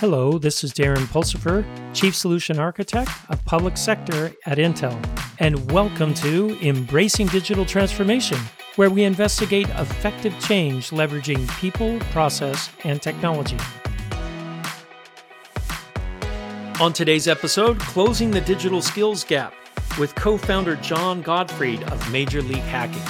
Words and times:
Hello, 0.00 0.38
this 0.38 0.64
is 0.64 0.72
Darren 0.72 1.04
Pulsipher, 1.08 1.62
Chief 1.92 2.16
Solution 2.16 2.58
Architect 2.58 3.10
of 3.28 3.44
Public 3.44 3.76
Sector 3.76 4.32
at 4.46 4.56
Intel, 4.56 4.98
and 5.40 5.70
welcome 5.70 6.14
to 6.14 6.56
Embracing 6.66 7.26
Digital 7.26 7.66
Transformation, 7.66 8.38
where 8.76 8.88
we 8.88 9.04
investigate 9.04 9.68
effective 9.68 10.34
change 10.40 10.88
leveraging 10.88 11.46
people, 11.58 11.98
process, 12.12 12.70
and 12.84 13.02
technology. 13.02 13.58
On 16.80 16.94
today's 16.94 17.28
episode, 17.28 17.78
Closing 17.80 18.30
the 18.30 18.40
Digital 18.40 18.80
Skills 18.80 19.22
Gap 19.22 19.52
with 19.98 20.14
co 20.14 20.38
founder 20.38 20.76
John 20.76 21.20
Gottfried 21.20 21.82
of 21.92 22.10
Major 22.10 22.40
League 22.40 22.56
Hacking. 22.60 23.02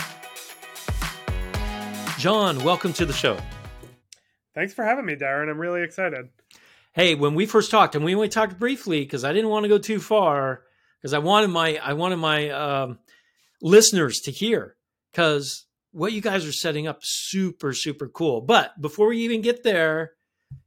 John, 2.18 2.64
welcome 2.64 2.92
to 2.94 3.06
the 3.06 3.12
show. 3.12 3.38
Thanks 4.56 4.74
for 4.74 4.84
having 4.84 5.06
me, 5.06 5.14
Darren. 5.14 5.48
I'm 5.48 5.60
really 5.60 5.84
excited. 5.84 6.30
Hey, 6.92 7.14
when 7.14 7.34
we 7.34 7.46
first 7.46 7.70
talked, 7.70 7.94
and 7.94 8.04
we 8.04 8.14
only 8.14 8.28
talked 8.28 8.58
briefly 8.58 9.00
because 9.00 9.24
I 9.24 9.32
didn't 9.32 9.50
want 9.50 9.64
to 9.64 9.68
go 9.68 9.78
too 9.78 10.00
far 10.00 10.62
because 11.00 11.14
I 11.14 11.18
wanted 11.18 11.48
my 11.48 11.76
I 11.76 11.92
wanted 11.92 12.16
my 12.16 12.50
um, 12.50 12.98
listeners 13.62 14.20
to 14.20 14.32
hear 14.32 14.76
because 15.12 15.66
what 15.92 16.12
you 16.12 16.20
guys 16.20 16.46
are 16.46 16.52
setting 16.52 16.86
up 16.86 16.98
super 17.02 17.72
super 17.72 18.08
cool. 18.08 18.40
But 18.40 18.80
before 18.80 19.08
we 19.08 19.18
even 19.18 19.40
get 19.40 19.62
there, 19.62 20.12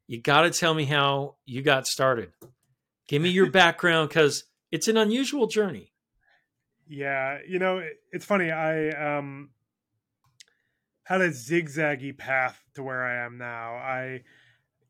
you 0.08 0.22
got 0.22 0.42
to 0.42 0.52
tell 0.52 0.74
me 0.74 0.86
how 0.86 1.36
you 1.46 1.62
got 1.62 1.88
started. 1.88 2.32
Give 3.08 3.22
me 3.22 3.30
your 3.30 3.50
background 3.52 4.10
because 4.10 4.46
it's 4.72 4.88
an 4.88 4.98
unusual 4.98 5.48
journey. 5.48 5.92
Yeah, 6.88 7.40
you 7.48 7.60
know, 7.60 7.82
it's 8.12 8.26
funny. 8.26 8.50
I 8.50 8.90
um 9.18 9.50
had 11.04 11.22
a 11.22 11.30
zigzaggy 11.30 12.18
path 12.18 12.62
to 12.76 12.84
where 12.84 13.04
I 13.04 13.26
am 13.26 13.38
now. 13.38 13.76
I 13.76 14.22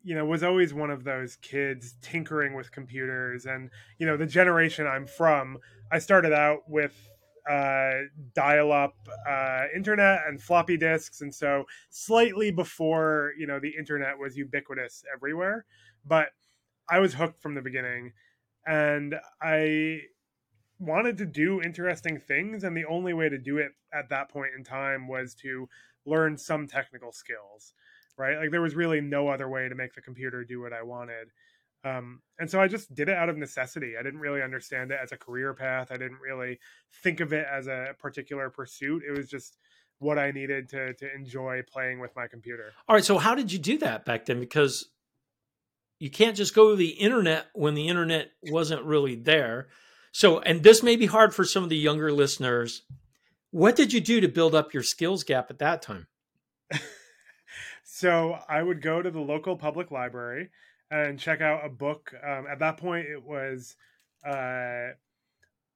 you 0.03 0.15
know 0.15 0.25
was 0.25 0.43
always 0.43 0.73
one 0.73 0.89
of 0.89 1.03
those 1.03 1.37
kids 1.37 1.95
tinkering 2.01 2.53
with 2.53 2.71
computers. 2.71 3.45
And 3.45 3.69
you 3.97 4.05
know 4.05 4.17
the 4.17 4.25
generation 4.25 4.87
i'm 4.87 5.07
from 5.07 5.57
i 5.91 5.99
started 5.99 6.33
out 6.33 6.69
with 6.69 7.09
uh, 7.49 8.03
dial-up 8.33 8.95
uh, 9.27 9.63
internet 9.75 10.21
and 10.27 10.41
floppy 10.41 10.77
disks. 10.77 11.19
And 11.19 11.35
so 11.35 11.65
slightly 11.89 12.51
before 12.51 13.33
you 13.37 13.47
know 13.47 13.59
the 13.59 13.73
internet 13.77 14.17
was 14.17 14.37
ubiquitous 14.37 15.03
everywhere 15.13 15.65
but 16.05 16.29
i 16.89 16.99
was 16.99 17.13
hooked 17.13 17.41
from 17.41 17.55
the 17.55 17.61
beginning. 17.61 18.13
And 18.65 19.15
i 19.41 20.01
wanted 20.79 21.17
to 21.17 21.25
do 21.25 21.61
interesting 21.61 22.19
things. 22.19 22.63
And 22.63 22.75
the 22.75 22.85
only 22.85 23.13
way 23.13 23.29
to 23.29 23.37
do 23.37 23.57
it 23.57 23.71
at 23.93 24.09
that 24.09 24.29
point 24.29 24.51
in 24.57 24.63
time 24.63 25.07
was 25.07 25.33
to 25.35 25.69
learn 26.05 26.37
some 26.37 26.67
technical 26.67 27.11
skills 27.11 27.73
right? 28.17 28.37
Like 28.37 28.51
there 28.51 28.61
was 28.61 28.75
really 28.75 29.01
no 29.01 29.27
other 29.27 29.49
way 29.49 29.69
to 29.69 29.75
make 29.75 29.93
the 29.93 30.01
computer 30.01 30.43
do 30.43 30.61
what 30.61 30.73
I 30.73 30.83
wanted. 30.83 31.29
Um, 31.85 32.21
and 32.39 32.49
so 32.49 32.61
I 32.61 32.67
just 32.67 32.93
did 32.95 33.09
it 33.09 33.15
out 33.15 33.29
of 33.29 33.37
necessity. 33.37 33.95
I 33.99 34.03
didn't 34.03 34.21
really 34.21 34.41
understand 34.41 34.91
it 34.91 34.99
as 35.01 35.11
a 35.11 35.17
career 35.17 35.53
path. 35.53 35.89
I 35.91 35.97
didn't 35.97 36.19
really 36.19 36.59
think 37.03 37.19
of 37.19 37.33
it 37.33 37.45
as 37.51 37.67
a 37.67 37.89
particular 37.99 38.49
pursuit. 38.49 39.03
It 39.07 39.17
was 39.17 39.29
just 39.29 39.57
what 39.99 40.17
I 40.17 40.31
needed 40.31 40.69
to 40.69 40.93
to 40.93 41.13
enjoy 41.13 41.61
playing 41.71 41.99
with 41.99 42.15
my 42.15 42.27
computer. 42.27 42.71
All 42.87 42.95
right. 42.95 43.03
So 43.03 43.17
how 43.17 43.35
did 43.35 43.51
you 43.51 43.59
do 43.59 43.77
that 43.79 44.05
back 44.05 44.25
then? 44.25 44.39
Because 44.39 44.89
you 45.99 46.09
can't 46.09 46.35
just 46.35 46.55
go 46.55 46.71
to 46.71 46.75
the 46.75 46.89
internet 46.89 47.47
when 47.53 47.75
the 47.75 47.87
internet 47.87 48.31
wasn't 48.43 48.83
really 48.83 49.15
there. 49.15 49.67
So, 50.11 50.39
and 50.39 50.61
this 50.61 50.83
may 50.83 50.95
be 50.95 51.05
hard 51.05 51.33
for 51.33 51.43
some 51.43 51.63
of 51.63 51.69
the 51.69 51.77
younger 51.77 52.11
listeners. 52.11 52.83
What 53.51 53.75
did 53.75 53.93
you 53.93 54.01
do 54.01 54.21
to 54.21 54.27
build 54.27 54.53
up 54.53 54.73
your 54.73 54.83
skills 54.83 55.23
gap 55.23 55.49
at 55.49 55.59
that 55.59 55.81
time? 55.81 56.07
So 57.83 58.37
I 58.47 58.63
would 58.63 58.81
go 58.81 59.01
to 59.01 59.11
the 59.11 59.19
local 59.19 59.57
public 59.57 59.91
library 59.91 60.49
and 60.89 61.19
check 61.19 61.41
out 61.41 61.65
a 61.65 61.69
book. 61.69 62.13
Um, 62.25 62.45
at 62.49 62.59
that 62.59 62.77
point, 62.77 63.07
it 63.07 63.23
was 63.23 63.75
uh, 64.25 64.93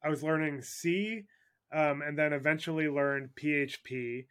I 0.04 0.10
was 0.10 0.24
learning 0.24 0.62
C, 0.62 1.26
um, 1.74 2.02
and 2.02 2.18
then 2.18 2.34
eventually 2.34 2.88
learned 2.88 3.30
PHP. 3.36 4.26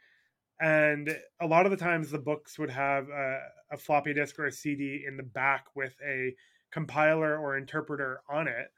And 0.59 1.17
a 1.41 1.47
lot 1.47 1.67
of 1.67 1.71
the 1.71 1.77
times, 1.77 2.11
the 2.11 2.19
books 2.19 2.59
would 2.59 2.71
have 2.71 3.09
a, 3.11 3.41
a 3.73 3.77
floppy 3.77 4.15
disk 4.15 4.39
or 4.39 4.47
a 4.47 4.53
CD 4.53 5.05
in 5.07 5.19
the 5.19 5.23
back 5.23 5.67
with 5.75 5.95
a 6.07 6.35
compiler 6.73 7.37
or 7.39 7.59
interpreter 7.59 8.21
on 8.31 8.49
it. 8.49 8.69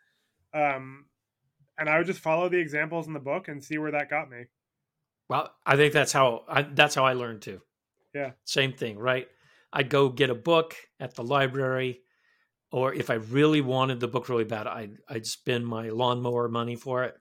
Um, 0.53 1.07
and 1.79 1.89
I 1.89 1.99
would 1.99 2.07
just 2.07 2.21
follow 2.21 2.49
the 2.49 2.59
examples 2.59 3.07
in 3.07 3.13
the 3.13 3.21
book 3.21 3.47
and 3.47 3.63
see 3.63 3.79
where 3.79 3.93
that 3.93 4.11
got 4.11 4.29
me. 4.29 4.47
Well, 5.29 5.53
I 5.65 5.77
think 5.77 5.93
that's 5.93 6.13
how 6.13 6.45
I, 6.49 6.63
that's 6.63 6.95
how 6.95 7.05
I 7.05 7.13
learned 7.13 7.43
too. 7.43 7.61
Yeah. 8.19 8.31
Same 8.45 8.73
thing, 8.73 8.99
right? 8.99 9.29
I'd 9.73 9.91
go 9.91 10.09
get 10.09 10.31
a 10.31 10.35
book 10.35 10.75
at 10.99 11.15
the 11.15 11.23
library, 11.23 12.01
or 12.73 12.93
if 12.93 13.11
I 13.11 13.15
really 13.15 13.61
wanted 13.61 14.01
the 14.01 14.09
book 14.09 14.29
really 14.29 14.45
bad, 14.45 14.67
I'd 14.67 14.97
I'd 15.09 15.27
spend 15.27 15.67
my 15.67 15.91
lawnmower 15.91 16.49
money 16.49 16.75
for 16.77 17.05
it. 17.05 17.15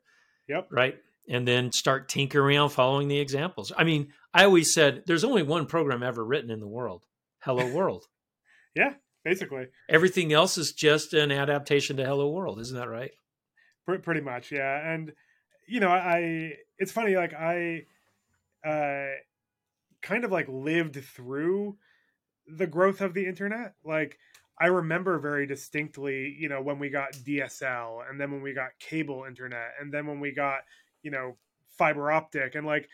Yep. 0.50 0.70
Right. 0.72 0.96
And 1.30 1.48
then 1.48 1.72
start 1.72 2.08
tinkering 2.10 2.58
around 2.58 2.70
following 2.70 3.10
the 3.10 3.20
examples. 3.20 3.72
I 3.78 3.84
mean, 3.84 4.14
I 4.34 4.46
always 4.46 4.74
said 4.74 5.04
there's 5.06 5.26
only 5.26 5.44
one 5.44 5.66
program 5.66 6.02
ever 6.02 6.24
written 6.26 6.50
in 6.50 6.60
the 6.62 6.68
world. 6.68 7.04
Hello 7.44 7.66
World. 7.78 8.06
yeah, 8.76 8.94
basically. 9.24 9.66
Everything 9.90 10.34
else 10.34 10.58
is 10.58 10.72
just 10.72 11.14
an 11.14 11.32
adaptation 11.32 11.98
to 11.98 12.06
Hello 12.06 12.30
World, 12.32 12.60
isn't 12.60 12.78
that 12.78 12.90
right? 12.90 13.12
Pretty 14.04 14.22
much, 14.22 14.52
yeah. 14.52 14.94
And 14.94 15.12
you 15.68 15.80
know, 15.80 15.90
I 15.92 16.54
it's 16.80 16.92
funny 16.92 17.16
like 17.16 17.34
I 17.34 17.84
uh 18.66 19.12
kind 20.08 20.24
of 20.24 20.32
like 20.32 20.48
lived 20.48 21.04
through 21.04 21.78
the 22.48 22.68
growth 22.68 23.02
of 23.02 23.14
the 23.14 23.26
internet. 23.26 23.74
Like 23.84 24.18
I 24.60 24.68
remember 24.68 25.20
very 25.20 25.46
distinctly, 25.46 26.36
you 26.40 26.48
know, 26.48 26.62
when 26.62 26.80
we 26.80 26.90
got 26.90 27.12
DSL 27.12 28.10
and 28.10 28.20
then 28.20 28.32
when 28.32 28.42
we 28.42 28.54
got 28.54 28.70
cable 28.80 29.26
internet 29.28 29.72
and 29.80 29.94
then 29.94 30.08
when 30.08 30.20
we 30.22 30.32
got, 30.32 30.60
you 31.04 31.12
know, 31.12 31.38
fiber 31.78 32.10
optic 32.10 32.56
and 32.56 32.66
like, 32.66 32.88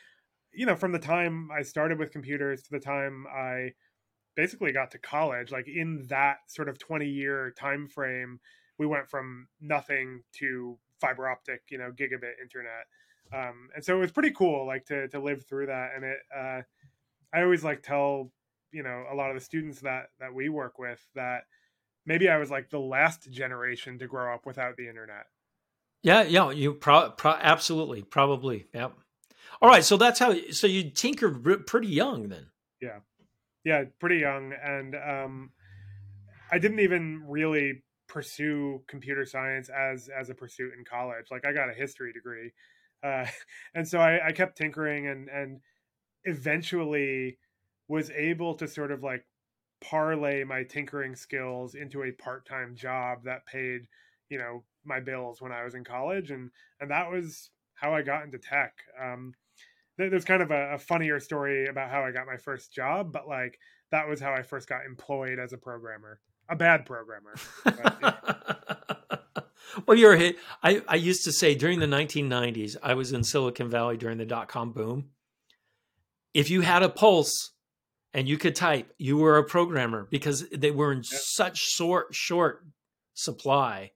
you 0.51 0.65
know, 0.65 0.75
from 0.75 0.91
the 0.91 0.99
time 0.99 1.49
I 1.51 1.61
started 1.61 1.99
with 1.99 2.11
computers 2.11 2.63
to 2.63 2.71
the 2.71 2.79
time 2.79 3.25
I 3.27 3.73
basically 4.35 4.71
got 4.71 4.89
to 4.91 4.97
college, 4.97 5.51
like 5.51 5.67
in 5.67 6.07
that 6.09 6.37
sort 6.47 6.67
of 6.67 6.79
20 6.79 7.07
year 7.07 7.53
time 7.57 7.87
frame, 7.87 8.39
we 8.79 8.87
went 8.87 9.07
from 9.07 9.47
nothing 9.61 10.23
to 10.39 10.79
fiber 10.99 11.29
optic, 11.29 11.61
you 11.69 11.77
know, 11.77 11.91
gigabit 11.91 12.41
internet. 12.41 12.87
Um, 13.31 13.69
and 13.75 13.83
so 13.83 13.95
it 13.97 13.99
was 13.99 14.11
pretty 14.11 14.31
cool, 14.31 14.65
like 14.65 14.85
to 14.85 15.07
to 15.09 15.19
live 15.19 15.45
through 15.45 15.67
that. 15.67 15.91
And 15.95 16.03
it 16.03 16.17
uh 16.35 16.61
I 17.33 17.41
always 17.41 17.63
like 17.63 17.81
tell 17.81 18.31
you 18.71 18.83
know 18.83 19.05
a 19.11 19.15
lot 19.15 19.29
of 19.29 19.35
the 19.35 19.41
students 19.41 19.81
that 19.81 20.07
that 20.19 20.33
we 20.33 20.49
work 20.49 20.79
with 20.79 21.05
that 21.15 21.43
maybe 22.05 22.29
I 22.29 22.37
was 22.37 22.51
like 22.51 22.69
the 22.69 22.79
last 22.79 23.29
generation 23.31 23.99
to 23.99 24.07
grow 24.07 24.33
up 24.33 24.45
without 24.45 24.77
the 24.77 24.87
internet. 24.87 25.25
Yeah, 26.01 26.23
yeah, 26.23 26.51
you 26.51 26.73
pro, 26.73 27.11
pro 27.11 27.31
absolutely 27.31 28.01
probably. 28.01 28.67
Yeah. 28.73 28.89
All 29.61 29.69
right, 29.69 29.83
so 29.83 29.97
that's 29.97 30.19
how 30.19 30.35
so 30.51 30.67
you 30.67 30.89
tinkered 30.89 31.65
pretty 31.67 31.87
young 31.87 32.29
then. 32.29 32.47
Yeah. 32.81 32.99
Yeah, 33.63 33.85
pretty 33.99 34.17
young 34.17 34.53
and 34.61 34.95
um 34.95 35.51
I 36.51 36.59
didn't 36.59 36.81
even 36.81 37.23
really 37.27 37.83
pursue 38.07 38.83
computer 38.87 39.25
science 39.25 39.69
as 39.69 40.07
as 40.09 40.29
a 40.29 40.35
pursuit 40.35 40.73
in 40.77 40.85
college. 40.85 41.27
Like 41.31 41.45
I 41.45 41.51
got 41.51 41.69
a 41.69 41.73
history 41.73 42.13
degree. 42.13 42.51
Uh, 43.03 43.25
and 43.73 43.87
so 43.87 43.99
I, 43.99 44.27
I 44.27 44.31
kept 44.31 44.57
tinkering 44.57 45.07
and 45.07 45.29
and 45.29 45.61
eventually 46.25 47.37
was 47.87 48.09
able 48.11 48.53
to 48.55 48.67
sort 48.67 48.91
of 48.91 49.03
like 49.03 49.25
parlay 49.81 50.43
my 50.43 50.63
tinkering 50.63 51.15
skills 51.15 51.75
into 51.75 52.03
a 52.03 52.11
part-time 52.11 52.73
job 52.75 53.23
that 53.25 53.45
paid 53.45 53.81
you 54.29 54.37
know 54.37 54.63
my 54.85 54.99
bills 54.99 55.41
when 55.41 55.51
i 55.51 55.63
was 55.63 55.75
in 55.75 55.83
college 55.83 56.31
and 56.31 56.49
and 56.79 56.89
that 56.89 57.11
was 57.11 57.49
how 57.73 57.93
i 57.93 58.01
got 58.01 58.23
into 58.23 58.37
tech. 58.37 58.73
Um 59.01 59.33
there's 59.97 60.25
kind 60.25 60.41
of 60.41 60.49
a, 60.49 60.73
a 60.73 60.77
funnier 60.79 61.19
story 61.19 61.67
about 61.67 61.91
how 61.91 62.03
i 62.03 62.11
got 62.11 62.25
my 62.25 62.37
first 62.37 62.71
job 62.73 63.11
but 63.11 63.27
like 63.27 63.59
that 63.91 64.07
was 64.07 64.21
how 64.21 64.33
i 64.33 64.41
first 64.41 64.69
got 64.69 64.85
employed 64.85 65.37
as 65.37 65.53
a 65.53 65.57
programmer 65.57 66.19
a 66.49 66.55
bad 66.55 66.85
programmer. 66.85 67.35
Well 69.87 69.97
you're 69.97 70.15
hit 70.15 70.37
I, 70.61 70.83
I 70.87 70.95
used 70.95 71.23
to 71.23 71.31
say 71.31 71.55
during 71.55 71.79
the 71.79 71.87
1990s 71.87 72.77
i 72.83 72.93
was 72.93 73.11
in 73.11 73.23
silicon 73.23 73.69
valley 73.69 73.97
during 73.97 74.19
the 74.19 74.25
dot-com 74.25 74.71
boom 74.71 75.09
if 76.33 76.49
you 76.49 76.61
had 76.61 76.83
a 76.83 76.89
pulse 76.89 77.51
and 78.13 78.27
you 78.27 78.37
could 78.37 78.55
type, 78.55 78.91
you 78.97 79.17
were 79.17 79.37
a 79.37 79.43
programmer 79.43 80.07
because 80.09 80.47
they 80.49 80.71
were 80.71 80.91
in 80.91 80.99
yeah. 80.99 81.19
such 81.23 81.57
short 81.57 82.07
short 82.11 82.65
supply. 83.13 83.91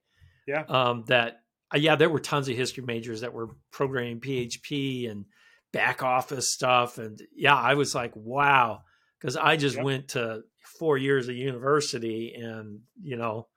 Yeah. 0.48 0.64
Um, 0.68 1.04
that 1.08 1.42
uh, 1.74 1.78
yeah, 1.78 1.96
there 1.96 2.10
were 2.10 2.20
tons 2.20 2.48
of 2.48 2.56
history 2.56 2.84
majors 2.84 3.22
that 3.22 3.34
were 3.34 3.50
programming 3.72 4.22
PHP 4.22 5.10
and 5.12 5.26
back 5.74 6.04
office 6.04 6.54
stuff, 6.54 6.98
and 6.98 7.22
yeah, 7.36 7.56
I 7.56 7.74
was 7.74 7.94
like, 7.94 8.16
wow, 8.16 8.84
because 9.20 9.36
I 9.36 9.58
just 9.58 9.82
went 9.82 10.10
to 10.10 10.44
four 10.80 10.98
years 10.98 11.28
of 11.28 11.36
university 11.36 12.34
and 12.34 12.80
you 13.02 13.18
know, 13.18 13.48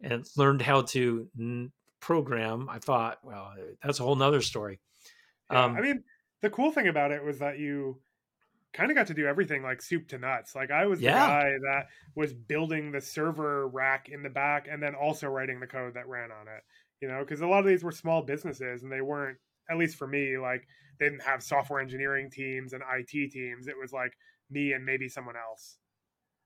and 0.00 0.24
learned 0.36 0.62
how 0.62 0.82
to 0.82 1.28
n- 1.38 1.72
program. 2.00 2.68
I 2.70 2.78
thought, 2.78 3.18
well, 3.22 3.52
that's 3.82 4.00
a 4.00 4.02
whole 4.02 4.16
nother 4.16 4.40
story. 4.40 4.80
Yeah. 5.50 5.64
Um, 5.64 5.76
I 5.76 5.80
mean, 5.82 6.04
the 6.40 6.50
cool 6.50 6.72
thing 6.72 6.88
about 6.88 7.12
it 7.12 7.22
was 7.22 7.38
that 7.40 7.58
you 7.58 8.00
kind 8.72 8.90
of 8.90 8.96
got 8.96 9.06
to 9.08 9.14
do 9.14 9.26
everything 9.26 9.62
like 9.62 9.82
soup 9.82 10.08
to 10.08 10.18
nuts. 10.18 10.54
Like 10.54 10.70
I 10.70 10.86
was 10.86 11.00
Yeah. 11.00 11.12
the 11.12 11.18
guy 11.18 11.50
that 11.64 11.86
was 12.14 12.32
building 12.32 12.90
the 12.92 13.00
server 13.00 13.68
rack 13.68 14.08
in 14.08 14.22
the 14.22 14.30
back 14.30 14.66
and 14.70 14.82
then 14.82 14.94
also 14.94 15.28
writing 15.28 15.60
the 15.60 15.66
code 15.66 15.94
that 15.94 16.08
ran 16.08 16.30
on 16.32 16.48
it. 16.48 16.62
You 17.00 17.08
know, 17.08 17.20
because 17.20 17.40
a 17.40 17.46
lot 17.46 17.60
of 17.60 17.66
these 17.66 17.82
were 17.84 17.92
small 17.92 18.22
businesses 18.22 18.82
and 18.82 18.90
they 18.92 19.00
weren't, 19.00 19.38
at 19.70 19.76
least 19.76 19.96
for 19.96 20.06
me, 20.06 20.38
like 20.38 20.66
they 20.98 21.06
didn't 21.06 21.22
have 21.22 21.42
software 21.42 21.80
engineering 21.80 22.30
teams 22.30 22.72
and 22.72 22.82
IT 22.96 23.30
teams. 23.32 23.66
It 23.68 23.76
was 23.78 23.92
like 23.92 24.12
me 24.50 24.72
and 24.72 24.84
maybe 24.84 25.08
someone 25.08 25.36
else. 25.36 25.78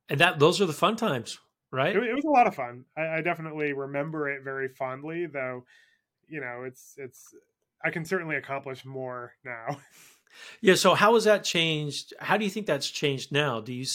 And 0.08 0.20
that 0.20 0.38
those 0.38 0.60
are 0.60 0.66
the 0.66 0.72
fun 0.72 0.96
times, 0.96 1.38
right? 1.70 1.94
It, 1.94 2.02
it 2.04 2.14
was 2.14 2.24
a 2.24 2.30
lot 2.30 2.46
of 2.46 2.54
fun. 2.54 2.84
I, 2.96 3.18
I 3.18 3.20
definitely 3.22 3.72
remember 3.72 4.28
it 4.30 4.42
very 4.44 4.68
fondly, 4.68 5.26
though. 5.26 5.64
You 6.28 6.40
know, 6.40 6.64
it's 6.64 6.94
it's. 6.96 7.34
I 7.84 7.90
can 7.90 8.04
certainly 8.04 8.36
accomplish 8.36 8.84
more 8.84 9.34
now. 9.44 9.78
Yeah. 10.60 10.74
So 10.74 10.94
how 10.94 11.14
has 11.14 11.24
that 11.24 11.44
changed? 11.44 12.14
How 12.18 12.36
do 12.36 12.44
you 12.44 12.50
think 12.50 12.66
that's 12.66 12.90
changed 12.90 13.32
now? 13.32 13.60
Do 13.60 13.72
you 13.72 13.86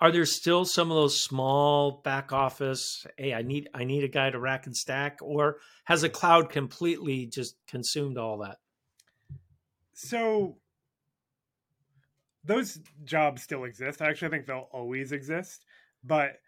are 0.00 0.12
there 0.12 0.26
still 0.26 0.64
some 0.64 0.90
of 0.90 0.96
those 0.96 1.20
small 1.20 2.00
back 2.04 2.32
office? 2.32 3.06
Hey, 3.16 3.34
I 3.34 3.42
need 3.42 3.68
I 3.74 3.84
need 3.84 4.04
a 4.04 4.08
guy 4.08 4.30
to 4.30 4.38
rack 4.38 4.66
and 4.66 4.76
stack, 4.76 5.18
or 5.20 5.58
has 5.84 6.02
the 6.02 6.08
cloud 6.08 6.50
completely 6.50 7.26
just 7.26 7.56
consumed 7.66 8.16
all 8.16 8.38
that? 8.38 8.58
So 9.94 10.56
those 12.44 12.78
jobs 13.04 13.42
still 13.42 13.64
exist. 13.64 14.00
I 14.00 14.08
actually 14.08 14.30
think 14.30 14.46
they'll 14.46 14.68
always 14.72 15.10
exist, 15.12 15.64
but 16.04 16.38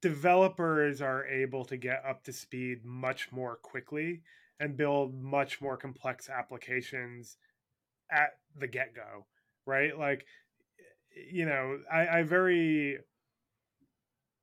developers 0.00 1.00
are 1.00 1.24
able 1.26 1.64
to 1.66 1.76
get 1.76 2.02
up 2.04 2.24
to 2.24 2.32
speed 2.32 2.84
much 2.84 3.30
more 3.30 3.56
quickly 3.56 4.22
and 4.58 4.76
build 4.76 5.14
much 5.14 5.60
more 5.60 5.76
complex 5.76 6.28
applications 6.28 7.36
at 8.10 8.30
the 8.58 8.66
get 8.66 8.94
go, 8.94 9.26
right? 9.66 9.96
Like, 9.98 10.24
you 11.32 11.46
know, 11.46 11.78
I, 11.92 12.18
I 12.18 12.22
very 12.22 12.98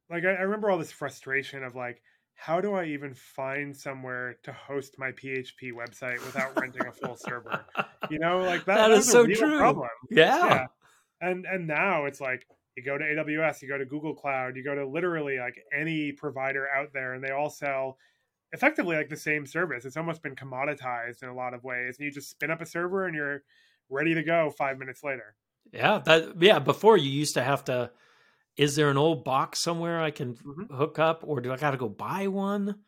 like 0.09 0.25
I, 0.25 0.29
I 0.29 0.41
remember 0.41 0.69
all 0.69 0.77
this 0.77 0.91
frustration 0.91 1.63
of 1.63 1.75
like, 1.75 2.01
how 2.35 2.61
do 2.61 2.73
I 2.73 2.85
even 2.85 3.13
find 3.13 3.75
somewhere 3.75 4.37
to 4.43 4.51
host 4.51 4.95
my 4.97 5.11
PHP 5.11 5.71
website 5.71 6.23
without 6.25 6.59
renting 6.59 6.85
a 6.85 6.91
full 6.91 7.15
server? 7.15 7.63
You 8.09 8.19
know, 8.19 8.39
like 8.39 8.65
that, 8.65 8.75
That 8.75 8.91
is 8.91 9.09
so 9.09 9.25
true. 9.25 9.57
problem. 9.57 9.87
Yeah. 10.11 10.45
Yeah. 10.45 10.65
And 11.21 11.45
and 11.45 11.67
now 11.67 12.05
it's 12.05 12.19
like 12.19 12.45
you 12.75 12.83
go 12.83 12.97
to 12.97 13.03
AWS, 13.03 13.61
you 13.61 13.69
go 13.69 13.77
to 13.77 13.85
Google 13.85 14.13
Cloud, 14.15 14.55
you 14.57 14.63
go 14.63 14.75
to 14.75 14.85
literally 14.85 15.37
like 15.39 15.55
any 15.77 16.11
provider 16.11 16.67
out 16.67 16.89
there, 16.93 17.13
and 17.13 17.23
they 17.23 17.31
all 17.31 17.49
sell 17.49 17.97
effectively 18.53 18.95
like 18.95 19.09
the 19.09 19.17
same 19.17 19.45
service. 19.45 19.85
It's 19.85 19.97
almost 19.97 20.23
been 20.23 20.35
commoditized 20.35 21.23
in 21.23 21.29
a 21.29 21.35
lot 21.35 21.53
of 21.53 21.63
ways. 21.63 21.97
And 21.99 22.05
you 22.05 22.11
just 22.11 22.29
spin 22.31 22.51
up 22.51 22.61
a 22.61 22.65
server 22.65 23.05
and 23.07 23.15
you're 23.15 23.43
ready 23.89 24.13
to 24.13 24.23
go 24.23 24.51
five 24.51 24.77
minutes 24.79 25.03
later. 25.03 25.35
Yeah, 25.71 25.99
that 25.99 26.41
yeah. 26.41 26.59
Before 26.59 26.97
you 26.97 27.09
used 27.09 27.33
to 27.35 27.43
have 27.43 27.65
to. 27.65 27.91
Is 28.57 28.75
there 28.75 28.89
an 28.91 28.97
old 28.97 29.23
box 29.25 29.59
somewhere 29.61 30.01
I 30.01 30.11
can 30.11 30.39
Mhm. 30.43 30.69
hook 30.71 30.99
up, 30.99 31.23
or 31.25 31.41
do 31.41 31.53
I 31.53 31.57
got 31.57 31.71
to 31.71 31.77
go 31.77 31.89
buy 31.89 32.27
one? 32.27 32.83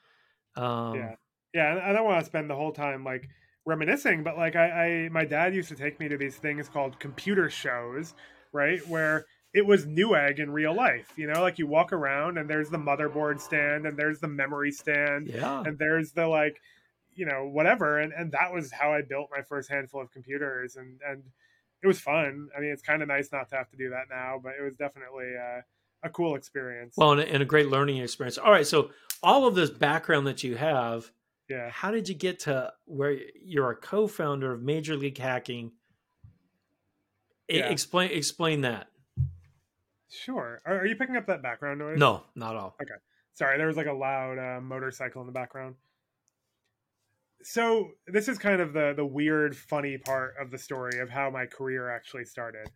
Um, 0.56 1.14
Yeah. 1.14 1.16
Yeah, 1.54 1.80
I 1.84 1.94
don't 1.94 2.04
want 2.06 2.20
to 2.20 2.26
spend 2.26 2.50
the 2.50 2.56
whole 2.56 2.74
time 2.74 3.04
like 3.06 3.30
reminiscing, 3.66 4.24
but 4.24 4.38
like 4.38 4.56
I, 4.58 5.06
I 5.06 5.10
my 5.10 5.24
dad 5.26 5.56
used 5.56 5.70
to 5.70 5.76
take 5.76 6.00
me 6.00 6.10
to 6.10 6.18
these 6.18 6.38
things 6.38 6.68
called 6.68 7.00
computer 7.00 7.50
shows, 7.50 8.14
right? 8.52 8.86
Where 8.88 9.26
it 9.56 9.66
was 9.66 9.86
Newegg 9.86 10.40
in 10.40 10.52
real 10.52 10.76
life. 10.76 11.14
You 11.16 11.28
know, 11.28 11.42
like 11.42 11.58
you 11.58 11.66
walk 11.66 11.94
around 11.94 12.38
and 12.38 12.50
there's 12.50 12.70
the 12.70 12.78
motherboard 12.78 13.40
stand 13.40 13.88
and 13.88 13.98
there's 13.98 14.20
the 14.20 14.28
memory 14.28 14.72
stand 14.72 15.28
yeah. 15.28 15.64
and 15.66 15.80
there's 15.80 16.12
the 16.12 16.28
like, 16.28 16.62
you 17.16 17.26
know, 17.26 17.48
whatever. 17.48 17.98
And 18.00 18.12
and 18.12 18.34
that 18.34 18.54
was 18.54 18.70
how 18.70 18.94
I 18.94 19.02
built 19.02 19.30
my 19.32 19.42
first 19.42 19.70
handful 19.70 20.02
of 20.02 20.12
computers 20.12 20.76
and 20.76 21.00
and 21.08 21.24
it 21.82 21.88
was 21.88 22.02
fun. 22.02 22.50
I 22.56 22.60
mean, 22.60 22.70
it's 22.70 22.82
kind 22.82 23.02
of 23.02 23.08
nice 23.08 23.30
not 23.32 23.48
to 23.50 23.56
have 23.56 23.70
to 23.70 23.78
do 23.78 23.92
that 23.92 24.06
now, 24.10 24.42
but 24.44 24.54
it 24.60 24.62
was 24.62 24.76
definitely 24.76 25.32
uh, 25.38 25.62
a 26.04 26.10
cool 26.10 26.36
experience. 26.36 26.96
Well, 26.98 27.14
and, 27.14 27.22
a- 27.22 27.34
and 27.34 27.42
a 27.42 27.46
great 27.46 27.70
learning 27.70 27.98
experience. 27.98 28.38
All 28.38 28.52
right, 28.52 28.68
so 28.68 28.90
all 29.24 29.48
of 29.48 29.56
this 29.56 29.70
background 29.70 30.28
that 30.28 30.44
you 30.44 30.56
have, 30.56 31.10
yeah. 31.48 31.70
how 31.70 31.92
did 31.92 32.10
you 32.10 32.16
get 32.16 32.40
to 32.42 32.74
where 32.86 33.18
you're 33.42 33.72
a 33.72 33.76
co-founder 33.76 34.52
of 34.52 34.62
Major 34.62 34.98
League 34.98 35.18
Hacking? 35.18 35.72
Yeah. 37.48 37.70
Explain 37.70 38.10
explain 38.12 38.62
that. 38.62 38.88
Sure. 40.24 40.60
Are, 40.66 40.80
are 40.80 40.86
you 40.86 40.96
picking 40.96 41.16
up 41.16 41.28
that 41.28 41.42
background 41.44 41.80
noise? 41.80 41.98
No, 41.98 42.24
not 42.36 42.56
at 42.56 42.62
all. 42.62 42.76
Okay. 42.82 42.94
Sorry, 43.34 43.58
there 43.58 43.68
was 43.68 43.78
like 43.78 43.88
a 43.88 43.94
loud 43.94 44.38
uh, 44.40 44.62
motorcycle 44.62 45.22
in 45.22 45.28
the 45.28 45.34
background. 45.34 45.76
So 47.44 47.92
this 48.08 48.28
is 48.28 48.38
kind 48.38 48.62
of 48.62 48.74
the 48.74 48.94
the 48.96 49.06
weird, 49.06 49.56
funny 49.56 49.98
part 49.98 50.34
of 50.42 50.52
the 50.52 50.58
story 50.58 51.00
of 51.00 51.10
how 51.10 51.30
my 51.30 51.46
career 51.46 51.90
actually 51.90 52.26
started. 52.26 52.70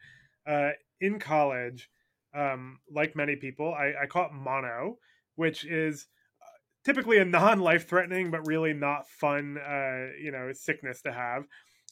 Uh, 0.45 0.71
in 1.01 1.19
college, 1.19 1.89
um, 2.35 2.79
like 2.93 3.15
many 3.15 3.35
people, 3.35 3.73
I, 3.73 4.03
I 4.03 4.05
caught 4.05 4.33
mono, 4.33 4.97
which 5.35 5.65
is 5.65 6.07
uh, 6.41 6.57
typically 6.85 7.17
a 7.17 7.25
non-life 7.25 7.87
threatening 7.87 8.29
but 8.29 8.45
really 8.47 8.73
not 8.73 9.07
fun, 9.07 9.57
uh, 9.57 10.07
you 10.21 10.31
know, 10.31 10.51
sickness 10.53 11.01
to 11.03 11.11
have. 11.11 11.43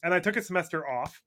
And 0.02 0.14
I 0.14 0.20
took 0.20 0.36
a 0.36 0.42
semester 0.42 0.86
off, 0.86 1.22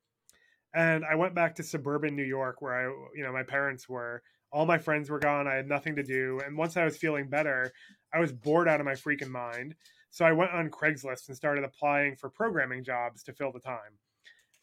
and 0.74 1.04
I 1.06 1.16
went 1.16 1.36
back 1.36 1.56
to 1.56 1.64
suburban 1.64 2.16
New 2.16 2.24
York 2.24 2.62
where 2.62 2.74
I, 2.74 2.84
you 3.16 3.24
know, 3.24 3.34
my 3.34 3.44
parents 3.44 3.90
were. 3.90 4.22
All 4.54 4.66
my 4.66 4.78
friends 4.78 5.10
were 5.10 5.20
gone. 5.20 5.48
I 5.48 5.56
had 5.56 5.68
nothing 5.68 5.96
to 5.96 6.04
do. 6.04 6.42
And 6.46 6.58
once 6.58 6.76
I 6.76 6.84
was 6.84 6.98
feeling 6.98 7.30
better, 7.30 7.72
I 8.14 8.20
was 8.20 8.34
bored 8.34 8.68
out 8.68 8.82
of 8.82 8.86
my 8.86 8.94
freaking 8.94 9.30
mind. 9.30 9.76
So 10.10 10.26
I 10.26 10.34
went 10.34 10.52
on 10.52 10.70
Craigslist 10.70 11.30
and 11.30 11.38
started 11.38 11.64
applying 11.64 12.18
for 12.18 12.30
programming 12.30 12.84
jobs 12.84 13.24
to 13.24 13.34
fill 13.34 13.54
the 13.54 13.62
time. 13.62 13.98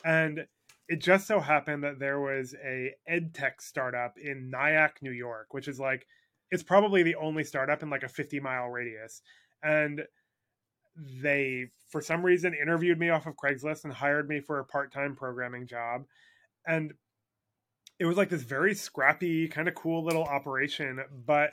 And 0.05 0.47
it 0.89 1.01
just 1.01 1.27
so 1.27 1.41
happened 1.41 1.85
that 1.85 1.99
there 1.99 2.21
was 2.21 2.55
a 2.63 2.95
ed 3.07 3.35
tech 3.35 3.63
startup 3.63 4.19
in 4.19 4.51
Nyack, 4.51 4.99
New 5.01 5.11
York, 5.11 5.49
which 5.53 5.69
is 5.69 5.81
like 5.81 6.07
it's 6.51 6.63
probably 6.63 7.03
the 7.03 7.17
only 7.17 7.45
startup 7.45 7.83
in 7.83 7.91
like 7.91 8.03
a 8.03 8.09
50 8.09 8.41
mile 8.41 8.69
radius. 8.69 9.23
And 9.63 10.03
they 11.23 11.67
for 11.91 12.01
some 12.03 12.25
reason 12.25 12.55
interviewed 12.55 12.99
me 12.99 13.11
off 13.11 13.27
of 13.27 13.37
Craigslist 13.37 13.85
and 13.85 13.93
hired 13.93 14.29
me 14.29 14.41
for 14.41 14.59
a 14.59 14.65
part-time 14.65 15.15
programming 15.17 15.67
job. 15.67 16.05
And 16.67 16.93
it 17.99 18.05
was 18.05 18.17
like 18.17 18.29
this 18.29 18.43
very 18.43 18.75
scrappy, 18.75 19.49
kind 19.49 19.69
of 19.69 19.75
cool 19.75 20.05
little 20.05 20.25
operation, 20.25 21.01
but 21.27 21.51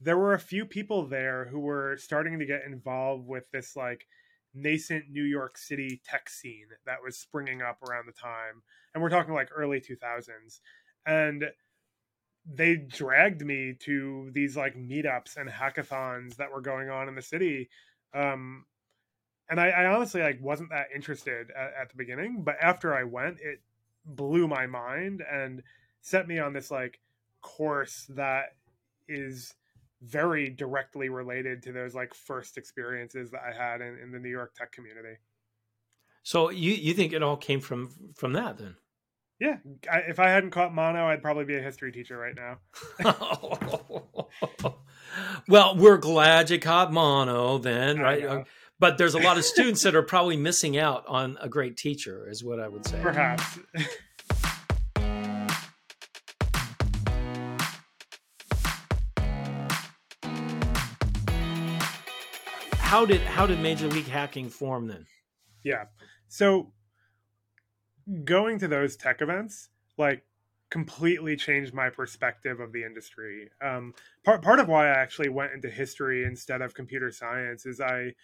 there 0.00 0.18
were 0.18 0.34
a 0.34 0.40
few 0.40 0.64
people 0.64 1.06
there 1.06 1.46
who 1.46 1.60
were 1.60 1.96
starting 1.98 2.38
to 2.38 2.46
get 2.46 2.64
involved 2.64 3.26
with 3.26 3.50
this 3.52 3.76
like 3.76 4.06
nascent 4.54 5.04
New 5.10 5.24
York 5.24 5.56
City 5.58 6.00
tech 6.04 6.28
scene 6.28 6.68
that 6.86 7.02
was 7.04 7.16
springing 7.16 7.62
up 7.62 7.78
around 7.82 8.06
the 8.06 8.12
time. 8.12 8.62
And 8.94 9.02
we're 9.02 9.10
talking 9.10 9.34
like 9.34 9.50
early 9.54 9.80
2000s. 9.80 10.60
And 11.06 11.44
they 12.46 12.76
dragged 12.76 13.44
me 13.44 13.76
to 13.80 14.30
these 14.32 14.56
like 14.56 14.74
meetups 14.76 15.36
and 15.36 15.48
hackathons 15.48 16.36
that 16.36 16.50
were 16.50 16.62
going 16.62 16.88
on 16.88 17.08
in 17.08 17.14
the 17.14 17.22
city. 17.22 17.68
Um, 18.14 18.64
and 19.50 19.60
I, 19.60 19.70
I 19.70 19.86
honestly 19.86 20.22
like 20.22 20.40
wasn't 20.40 20.70
that 20.70 20.86
interested 20.94 21.50
at, 21.50 21.74
at 21.82 21.90
the 21.90 21.96
beginning, 21.96 22.42
but 22.42 22.56
after 22.62 22.94
I 22.94 23.04
went, 23.04 23.38
it 23.40 23.60
blew 24.04 24.48
my 24.48 24.66
mind 24.66 25.22
and 25.30 25.62
set 26.00 26.26
me 26.26 26.38
on 26.38 26.52
this 26.52 26.70
like 26.70 27.00
course 27.42 28.06
that 28.10 28.54
is 29.08 29.54
very 30.02 30.48
directly 30.48 31.08
related 31.08 31.62
to 31.64 31.72
those 31.72 31.94
like 31.94 32.14
first 32.14 32.56
experiences 32.56 33.30
that 33.32 33.42
I 33.42 33.52
had 33.52 33.80
in, 33.80 33.98
in 33.98 34.12
the 34.12 34.18
New 34.18 34.30
York 34.30 34.54
tech 34.54 34.72
community. 34.72 35.16
So 36.22 36.50
you 36.50 36.72
you 36.72 36.94
think 36.94 37.12
it 37.12 37.22
all 37.22 37.36
came 37.36 37.60
from 37.60 37.90
from 38.14 38.32
that 38.34 38.56
then? 38.58 38.76
Yeah, 39.40 39.56
I, 39.90 40.00
if 40.00 40.20
I 40.20 40.28
hadn't 40.28 40.50
caught 40.50 40.74
mono, 40.74 41.06
I'd 41.06 41.22
probably 41.22 41.46
be 41.46 41.56
a 41.56 41.62
history 41.62 41.92
teacher 41.92 42.18
right 42.18 42.36
now. 42.36 42.58
well, 45.48 45.76
we're 45.76 45.96
glad 45.96 46.50
you 46.50 46.58
caught 46.58 46.92
mono 46.92 47.56
then, 47.56 47.98
right? 47.98 48.22
Uh, 48.22 48.44
But 48.80 48.96
there's 48.96 49.12
a 49.12 49.18
lot 49.18 49.36
of 49.36 49.44
students 49.44 49.82
that 49.82 49.94
are 49.94 50.02
probably 50.02 50.38
missing 50.38 50.78
out 50.78 51.04
on 51.06 51.36
a 51.38 51.50
great 51.50 51.76
teacher, 51.76 52.26
is 52.30 52.42
what 52.42 52.58
I 52.58 52.66
would 52.66 52.86
say. 52.86 52.98
Perhaps. 53.02 53.58
How 62.78 63.04
did 63.04 63.20
how 63.20 63.46
did 63.46 63.60
Major 63.60 63.86
League 63.86 64.08
Hacking 64.08 64.48
form 64.48 64.88
then? 64.88 65.04
Yeah. 65.62 65.84
So 66.28 66.72
going 68.24 68.58
to 68.60 68.66
those 68.66 68.96
tech 68.96 69.20
events, 69.20 69.68
like 69.98 70.24
completely 70.70 71.36
changed 71.36 71.74
my 71.74 71.90
perspective 71.90 72.60
of 72.60 72.72
the 72.72 72.82
industry. 72.82 73.50
Um, 73.60 73.92
part 74.24 74.40
part 74.40 74.58
of 74.58 74.68
why 74.68 74.86
I 74.86 74.98
actually 74.98 75.28
went 75.28 75.52
into 75.52 75.68
history 75.68 76.24
instead 76.24 76.62
of 76.62 76.72
computer 76.72 77.10
science 77.10 77.66
is 77.66 77.78
I 77.78 78.14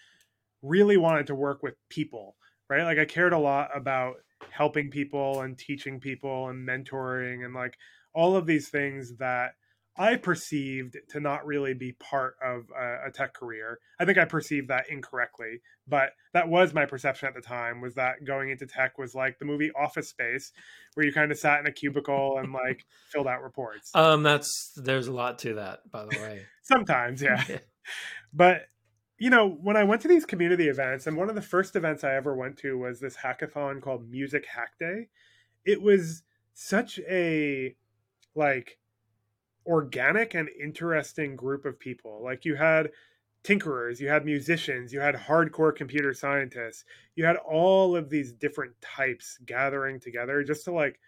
really 0.62 0.96
wanted 0.96 1.26
to 1.28 1.34
work 1.34 1.62
with 1.62 1.74
people, 1.88 2.36
right? 2.68 2.84
Like 2.84 2.98
I 2.98 3.04
cared 3.04 3.32
a 3.32 3.38
lot 3.38 3.70
about 3.74 4.16
helping 4.50 4.90
people 4.90 5.40
and 5.40 5.58
teaching 5.58 6.00
people 6.00 6.48
and 6.48 6.66
mentoring 6.66 7.44
and 7.44 7.54
like 7.54 7.76
all 8.14 8.36
of 8.36 8.46
these 8.46 8.68
things 8.68 9.16
that 9.18 9.52
I 9.98 10.16
perceived 10.16 10.96
to 11.10 11.20
not 11.20 11.46
really 11.46 11.72
be 11.72 11.92
part 11.92 12.36
of 12.44 12.66
a, 12.78 13.08
a, 13.08 13.10
tech 13.10 13.32
career. 13.32 13.78
I 13.98 14.04
think 14.04 14.18
I 14.18 14.26
perceived 14.26 14.68
that 14.68 14.90
incorrectly, 14.90 15.62
but 15.88 16.10
that 16.34 16.48
was 16.48 16.74
my 16.74 16.84
perception 16.84 17.28
at 17.28 17.34
the 17.34 17.40
time. 17.40 17.80
Was 17.80 17.94
that 17.94 18.24
going 18.24 18.50
into 18.50 18.66
tech 18.66 18.98
was 18.98 19.14
like 19.14 19.38
the 19.38 19.46
movie 19.46 19.70
Office 19.72 20.10
Space, 20.10 20.52
where 20.94 21.06
you 21.06 21.12
kind 21.12 21.32
of 21.32 21.38
sat 21.38 21.60
in 21.60 21.66
a 21.66 21.72
cubicle 21.72 22.38
and 22.38 22.52
like 22.52 22.84
filled 23.08 23.26
out 23.26 23.42
reports. 23.42 23.90
Um, 23.94 24.22
that's 24.22 24.72
there's 24.76 25.08
a 25.08 25.12
lot 25.12 25.38
to 25.40 25.54
that, 25.54 25.90
by 25.90 26.04
the 26.04 26.18
way. 26.18 26.42
Sometimes, 26.62 27.22
yeah. 27.22 27.42
but 28.34 28.66
you 29.18 29.30
know, 29.30 29.48
when 29.48 29.76
I 29.76 29.84
went 29.84 30.02
to 30.02 30.08
these 30.08 30.26
community 30.26 30.68
events, 30.68 31.06
and 31.06 31.16
one 31.16 31.28
of 31.28 31.34
the 31.34 31.42
first 31.42 31.74
events 31.76 32.04
I 32.04 32.14
ever 32.14 32.34
went 32.34 32.58
to 32.58 32.76
was 32.76 33.00
this 33.00 33.16
hackathon 33.16 33.80
called 33.80 34.10
Music 34.10 34.46
Hack 34.46 34.78
Day. 34.78 35.08
It 35.64 35.80
was 35.80 36.22
such 36.52 36.98
a 37.08 37.74
like 38.34 38.78
organic 39.66 40.34
and 40.34 40.48
interesting 40.62 41.34
group 41.34 41.64
of 41.64 41.78
people. 41.78 42.22
Like 42.22 42.44
you 42.44 42.54
had 42.56 42.90
tinkerers, 43.42 44.00
you 44.00 44.08
had 44.08 44.24
musicians, 44.24 44.92
you 44.92 45.00
had 45.00 45.14
hardcore 45.14 45.74
computer 45.74 46.12
scientists, 46.12 46.84
you 47.14 47.24
had 47.24 47.36
all 47.36 47.96
of 47.96 48.10
these 48.10 48.32
different 48.32 48.74
types 48.80 49.38
gathering 49.46 49.98
together 49.98 50.42
just 50.42 50.64
to 50.64 50.72
like 50.72 51.00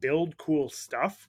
build 0.00 0.36
cool 0.36 0.68
stuff. 0.68 1.28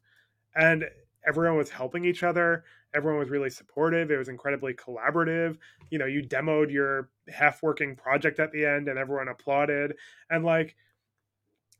And 0.56 0.86
everyone 1.28 1.58
was 1.58 1.70
helping 1.70 2.06
each 2.06 2.24
other. 2.24 2.64
Everyone 2.96 3.20
was 3.20 3.30
really 3.30 3.50
supportive. 3.50 4.12
It 4.12 4.18
was 4.18 4.30
incredibly 4.30 4.74
collaborative. 4.74 5.58
You 5.90 6.00
know, 6.00 6.06
you 6.06 6.22
demoed 6.22 6.72
your 6.72 7.10
half 7.30 7.64
working 7.64 7.96
project 7.96 8.40
at 8.40 8.52
the 8.52 8.66
end 8.66 8.88
and 8.88 9.00
everyone 9.00 9.28
applauded. 9.28 9.96
And 10.30 10.44
like 10.44 10.76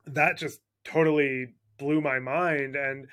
that 0.06 0.36
just 0.36 0.60
totally 0.84 1.54
blew 1.78 2.00
my 2.00 2.18
mind. 2.18 2.76
And 2.76 3.06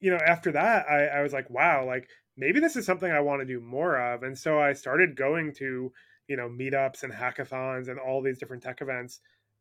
you 0.00 0.10
know, 0.10 0.18
after 0.24 0.52
that, 0.52 0.86
I, 0.88 1.06
I 1.06 1.22
was 1.22 1.32
like, 1.32 1.50
wow, 1.50 1.84
like 1.84 2.08
maybe 2.36 2.60
this 2.60 2.76
is 2.76 2.86
something 2.86 3.10
I 3.10 3.20
want 3.20 3.40
to 3.40 3.46
do 3.46 3.60
more 3.60 3.98
of. 3.98 4.22
And 4.22 4.36
so 4.36 4.58
I 4.58 4.72
started 4.72 5.16
going 5.16 5.52
to, 5.54 5.92
you 6.26 6.36
know, 6.36 6.48
meetups 6.48 7.02
and 7.02 7.12
hackathons 7.12 7.88
and 7.88 7.98
all 7.98 8.22
these 8.22 8.38
different 8.38 8.62
tech 8.62 8.80
events 8.80 9.20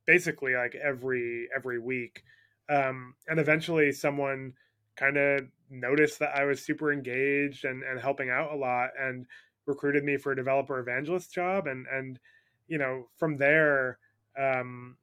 basically 0.09 0.55
like 0.55 0.74
every 0.75 1.48
every 1.55 1.77
week. 1.77 2.24
Um, 2.67 3.13
and 3.27 3.39
eventually 3.39 3.91
someone 3.91 4.53
kind 4.95 5.17
of 5.17 5.41
noticed 5.69 6.19
that 6.19 6.35
I 6.35 6.45
was 6.45 6.61
super 6.61 6.91
engaged 6.91 7.65
and, 7.65 7.83
and 7.83 7.99
helping 7.99 8.29
out 8.29 8.51
a 8.51 8.55
lot 8.55 8.89
and 8.99 9.25
recruited 9.65 10.03
me 10.03 10.17
for 10.17 10.31
a 10.31 10.35
developer 10.35 10.79
evangelist 10.79 11.33
job. 11.33 11.67
And, 11.67 11.85
and, 11.91 12.19
you 12.67 12.77
know, 12.77 13.07
from 13.17 13.38
there, 13.38 13.99
um, 14.38 14.97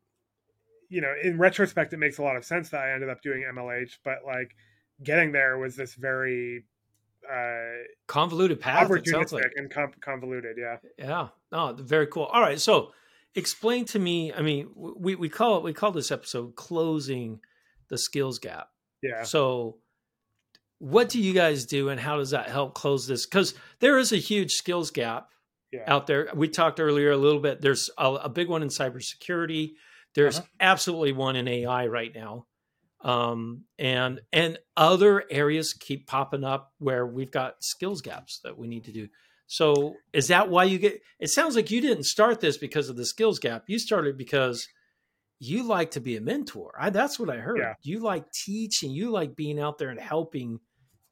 you 0.89 1.01
know, 1.01 1.13
in 1.23 1.39
retrospect, 1.39 1.93
it 1.93 1.99
makes 1.99 2.19
a 2.19 2.23
lot 2.23 2.37
of 2.37 2.45
sense 2.45 2.71
that 2.71 2.81
I 2.81 2.93
ended 2.93 3.09
up 3.09 3.23
doing 3.23 3.45
MLH, 3.53 3.99
but 4.05 4.19
like, 4.25 4.55
getting 5.03 5.33
there 5.33 5.59
was 5.59 5.77
this 5.77 5.95
very 5.95 6.65
uh, 7.31 7.83
convoluted 8.07 8.61
path. 8.61 8.89
Opportunistic 8.89 9.33
like. 9.33 9.53
and 9.57 9.73
convoluted, 10.01 10.57
yeah. 10.59 10.77
Yeah. 10.99 11.29
Oh, 11.53 11.77
very 11.79 12.07
cool. 12.07 12.25
All 12.25 12.41
right, 12.41 12.61
so 12.61 12.93
explain 13.35 13.85
to 13.87 13.99
me. 13.99 14.33
I 14.33 14.43
mean, 14.43 14.69
we 14.75 15.15
we 15.15 15.29
call 15.29 15.59
it 15.59 15.65
we 15.65 15.73
call 15.73 15.93
this 15.93 16.11
episode 16.11 16.55
closing 16.57 17.41
the 17.89 17.99
skills 17.99 18.39
gap. 18.39 18.69
Yeah. 19.03 19.23
So, 19.25 19.79
what 20.79 21.09
do 21.09 21.21
you 21.21 21.33
guys 21.33 21.65
do, 21.65 21.89
and 21.89 22.01
how 22.01 22.17
does 22.17 22.31
that 22.31 22.49
help 22.49 22.75
close 22.75 23.07
this? 23.07 23.27
Because 23.27 23.55
there 23.81 23.99
is 23.99 24.13
a 24.13 24.17
huge 24.17 24.53
skills 24.53 24.91
gap 24.91 25.31
yeah. 25.73 25.85
out 25.87 26.07
there. 26.07 26.29
We 26.35 26.49
talked 26.49 26.81
earlier 26.81 27.11
a 27.13 27.17
little 27.17 27.41
bit. 27.41 27.61
There's 27.61 27.91
a, 27.97 28.13
a 28.13 28.29
big 28.29 28.49
one 28.49 28.63
in 28.63 28.69
cybersecurity. 28.69 29.73
There's 30.15 30.39
uh-huh. 30.39 30.49
absolutely 30.61 31.13
one 31.13 31.37
in 31.37 31.49
AI 31.49 31.87
right 31.87 32.15
now 32.15 32.47
um, 33.07 33.65
and 33.79 34.21
and 34.33 34.59
other 34.77 35.25
areas 35.31 35.73
keep 35.73 36.07
popping 36.07 36.45
up 36.45 36.73
where 36.79 37.07
we've 37.07 37.31
got 37.31 37.63
skills 37.63 38.01
gaps 38.01 38.41
that 38.43 38.59
we 38.59 38.67
need 38.67 38.85
to 38.85 38.93
do. 38.93 39.09
So 39.47 39.95
is 40.13 40.29
that 40.29 40.49
why 40.51 40.65
you 40.65 40.79
get? 40.79 41.01
It 41.21 41.29
sounds 41.29 41.55
like 41.55 41.71
you 41.71 41.81
didn't 41.81 42.05
start 42.05 42.41
this 42.41 42.59
because 42.59 42.89
of 42.89 42.97
the 42.97 43.07
skills 43.07 43.39
gap. 43.39 43.65
You 43.69 43.79
started 43.79 44.19
because 44.19 44.67
you 45.39 45.63
like 45.63 45.93
to 45.93 46.01
be 46.01 46.17
a 46.17 46.21
mentor. 46.21 46.73
I, 46.79 46.91
that's 46.91 47.19
what 47.19 47.31
I 47.31 47.37
heard. 47.37 47.59
Yeah. 47.59 47.75
You 47.83 48.01
like 48.01 48.25
teaching. 48.33 48.91
You 48.91 49.11
like 49.11 49.37
being 49.37 49.61
out 49.61 49.79
there 49.79 49.91
and 49.91 50.01
helping 50.01 50.59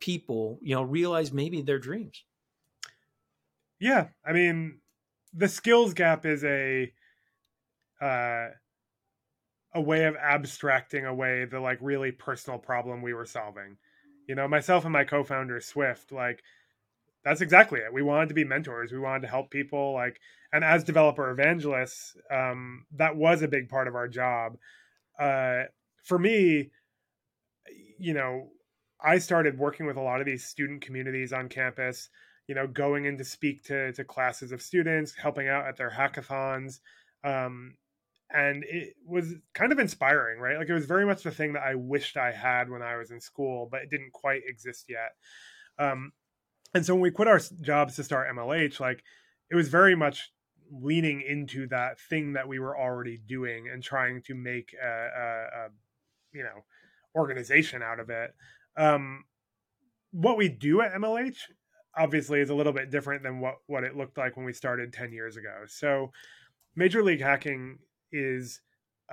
people. 0.04 0.58
You 0.60 0.74
know, 0.74 0.82
realize 0.82 1.32
maybe 1.32 1.62
their 1.62 1.78
dreams. 1.78 2.24
Yeah, 3.80 4.08
I 4.24 4.32
mean, 4.32 4.80
the 5.32 5.48
skills 5.48 5.94
gap 5.94 6.26
is 6.26 6.44
a 6.44 6.92
uh, 8.02 8.48
a 9.72 9.80
way 9.80 10.04
of 10.04 10.14
abstracting 10.16 11.06
away 11.06 11.46
the 11.46 11.58
like 11.58 11.78
really 11.80 12.12
personal 12.12 12.58
problem 12.58 13.00
we 13.00 13.14
were 13.14 13.24
solving. 13.24 13.78
You 14.28 14.34
know, 14.34 14.46
myself 14.46 14.84
and 14.84 14.92
my 14.92 15.04
co-founder 15.04 15.60
Swift, 15.60 16.12
like 16.12 16.42
that's 17.24 17.40
exactly 17.40 17.80
it. 17.80 17.92
We 17.92 18.02
wanted 18.02 18.28
to 18.28 18.34
be 18.34 18.44
mentors. 18.44 18.92
We 18.92 18.98
wanted 18.98 19.22
to 19.22 19.28
help 19.28 19.50
people 19.50 19.94
like 19.94 20.20
and 20.52 20.62
as 20.62 20.84
developer 20.84 21.30
evangelists, 21.30 22.14
um, 22.30 22.84
that 22.92 23.16
was 23.16 23.40
a 23.40 23.48
big 23.48 23.70
part 23.70 23.88
of 23.88 23.94
our 23.94 24.06
job. 24.06 24.58
Uh, 25.18 25.64
for 26.04 26.18
me, 26.18 26.72
you 27.98 28.12
know, 28.12 28.50
I 29.02 29.18
started 29.18 29.58
working 29.58 29.86
with 29.86 29.96
a 29.96 30.02
lot 30.02 30.20
of 30.20 30.26
these 30.26 30.44
student 30.44 30.82
communities 30.82 31.32
on 31.32 31.48
campus, 31.48 32.08
you 32.46 32.54
know, 32.54 32.66
going 32.66 33.04
in 33.04 33.18
to 33.18 33.24
speak 33.24 33.64
to, 33.64 33.92
to 33.92 34.04
classes 34.04 34.52
of 34.52 34.62
students, 34.62 35.14
helping 35.14 35.48
out 35.48 35.66
at 35.66 35.76
their 35.76 35.90
hackathons, 35.90 36.80
um, 37.24 37.74
and 38.30 38.64
it 38.64 38.94
was 39.06 39.34
kind 39.52 39.72
of 39.72 39.78
inspiring, 39.78 40.40
right? 40.40 40.58
Like 40.58 40.68
it 40.68 40.74
was 40.74 40.86
very 40.86 41.06
much 41.06 41.22
the 41.22 41.30
thing 41.30 41.52
that 41.52 41.62
I 41.62 41.74
wished 41.74 42.16
I 42.16 42.32
had 42.32 42.68
when 42.68 42.82
I 42.82 42.96
was 42.96 43.10
in 43.10 43.20
school, 43.20 43.68
but 43.70 43.82
it 43.82 43.90
didn't 43.90 44.12
quite 44.12 44.42
exist 44.46 44.86
yet. 44.88 45.12
Um, 45.78 46.12
and 46.74 46.84
so 46.84 46.94
when 46.94 47.02
we 47.02 47.10
quit 47.10 47.28
our 47.28 47.40
jobs 47.60 47.96
to 47.96 48.04
start 48.04 48.34
MLH, 48.34 48.80
like 48.80 49.04
it 49.50 49.54
was 49.54 49.68
very 49.68 49.94
much 49.94 50.32
leaning 50.70 51.20
into 51.22 51.68
that 51.68 52.00
thing 52.00 52.32
that 52.32 52.48
we 52.48 52.58
were 52.58 52.76
already 52.76 53.18
doing 53.28 53.68
and 53.72 53.82
trying 53.82 54.22
to 54.22 54.34
make 54.34 54.74
a, 54.82 54.88
a, 54.88 55.66
a 55.66 55.68
you 56.32 56.42
know 56.42 56.64
organization 57.14 57.82
out 57.82 58.00
of 58.00 58.10
it. 58.10 58.34
Um, 58.76 59.24
what 60.12 60.36
we 60.36 60.48
do 60.48 60.80
at 60.80 60.92
MLH 60.92 61.36
obviously 61.96 62.40
is 62.40 62.50
a 62.50 62.54
little 62.54 62.72
bit 62.72 62.90
different 62.90 63.22
than 63.22 63.40
what 63.40 63.56
what 63.66 63.84
it 63.84 63.96
looked 63.96 64.18
like 64.18 64.36
when 64.36 64.46
we 64.46 64.52
started 64.52 64.92
10 64.92 65.12
years 65.12 65.36
ago. 65.36 65.62
So 65.66 66.12
Major 66.76 67.02
League 67.02 67.20
Hacking 67.20 67.78
is 68.12 68.60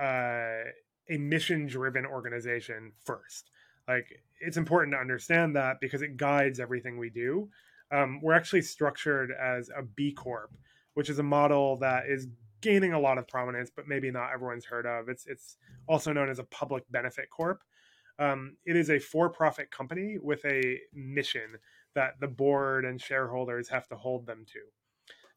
uh, 0.00 0.64
a 1.10 1.18
mission 1.18 1.66
driven 1.66 2.06
organization 2.06 2.92
first. 3.04 3.50
Like 3.88 4.06
it's 4.40 4.56
important 4.56 4.94
to 4.94 4.98
understand 4.98 5.56
that 5.56 5.78
because 5.80 6.02
it 6.02 6.16
guides 6.16 6.60
everything 6.60 6.98
we 6.98 7.10
do. 7.10 7.48
Um, 7.90 8.20
we're 8.22 8.32
actually 8.32 8.62
structured 8.62 9.32
as 9.32 9.68
a 9.68 9.82
B 9.82 10.12
Corp, 10.12 10.50
which 10.94 11.10
is 11.10 11.18
a 11.18 11.22
model 11.22 11.76
that 11.78 12.04
is 12.08 12.28
gaining 12.62 12.94
a 12.94 13.00
lot 13.00 13.18
of 13.18 13.28
prominence, 13.28 13.70
but 13.74 13.86
maybe 13.86 14.10
not 14.10 14.32
everyone's 14.32 14.64
heard 14.64 14.86
of. 14.86 15.08
It's 15.08 15.26
it's 15.26 15.56
also 15.88 16.12
known 16.12 16.30
as 16.30 16.38
a 16.38 16.44
public 16.44 16.84
benefit 16.90 17.28
corp. 17.28 17.60
Um, 18.22 18.56
it 18.64 18.76
is 18.76 18.88
a 18.90 18.98
for-profit 18.98 19.70
company 19.70 20.16
with 20.20 20.44
a 20.44 20.78
mission 20.94 21.58
that 21.94 22.20
the 22.20 22.28
board 22.28 22.84
and 22.84 23.00
shareholders 23.00 23.68
have 23.70 23.88
to 23.88 23.96
hold 23.96 24.26
them 24.26 24.44
to. 24.52 24.60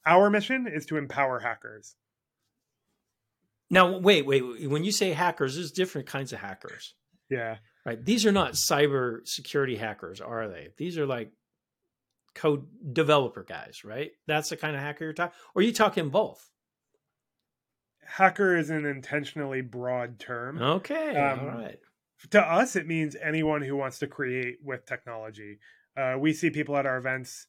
Our 0.06 0.30
mission 0.30 0.68
is 0.68 0.86
to 0.88 0.98
empower 0.98 1.40
hackers. 1.40 1.96
Now, 3.70 3.98
wait, 3.98 4.26
wait. 4.26 4.44
wait. 4.48 4.70
When 4.70 4.84
you 4.84 4.92
say 4.92 5.12
hackers, 5.12 5.56
there's 5.56 5.72
different 5.72 6.08
kinds 6.08 6.32
of 6.32 6.40
hackers. 6.40 6.94
Yeah. 7.30 7.58
Right. 7.86 8.04
These 8.04 8.26
are 8.26 8.32
not 8.32 8.54
cyber 8.54 9.20
security 9.26 9.76
hackers, 9.76 10.22
are 10.22 10.48
they? 10.48 10.70
These 10.78 10.98
are 10.98 11.08
like 11.08 11.32
code 12.36 12.68
developer 12.94 13.44
guys, 13.44 13.84
right? 13.84 14.12
That's 14.28 14.50
the 14.50 14.58
kind 14.58 14.76
of 14.76 14.82
hacker 14.82 15.06
you're 15.06 15.14
talking. 15.14 15.36
Or 15.56 15.62
are 15.62 15.66
you 15.66 15.74
talking 15.74 16.10
both? 16.10 16.52
Hacker 18.06 18.56
is 18.56 18.70
an 18.70 18.86
intentionally 18.86 19.62
broad 19.62 20.20
term. 20.20 20.62
Okay. 20.62 21.16
Um, 21.16 21.40
all 21.40 21.48
right. 21.48 21.80
To 22.32 22.42
us, 22.42 22.76
it 22.76 22.88
means 22.88 23.16
anyone 23.22 23.62
who 23.62 23.76
wants 23.76 24.00
to 24.00 24.08
create 24.08 24.58
with 24.64 24.86
technology. 24.86 25.60
Uh, 25.98 26.16
we 26.20 26.34
see 26.34 26.50
people 26.50 26.76
at 26.78 26.86
our 26.86 26.98
events 26.98 27.48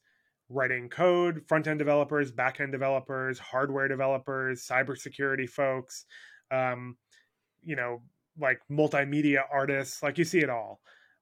writing 0.49 0.89
code, 0.89 1.41
front 1.47 1.67
end 1.67 1.79
developers, 1.79 2.31
back 2.31 2.59
end 2.59 2.71
developers, 2.71 3.39
hardware 3.39 3.87
developers, 3.87 4.65
cybersecurity 4.65 5.49
folks, 5.49 6.05
um, 6.51 6.97
you 7.63 7.75
know, 7.75 8.01
like 8.39 8.59
multimedia 8.71 9.41
artists, 9.51 10.01
like 10.01 10.17
you 10.17 10.23
see 10.23 10.39
it 10.39 10.49
all. 10.49 10.79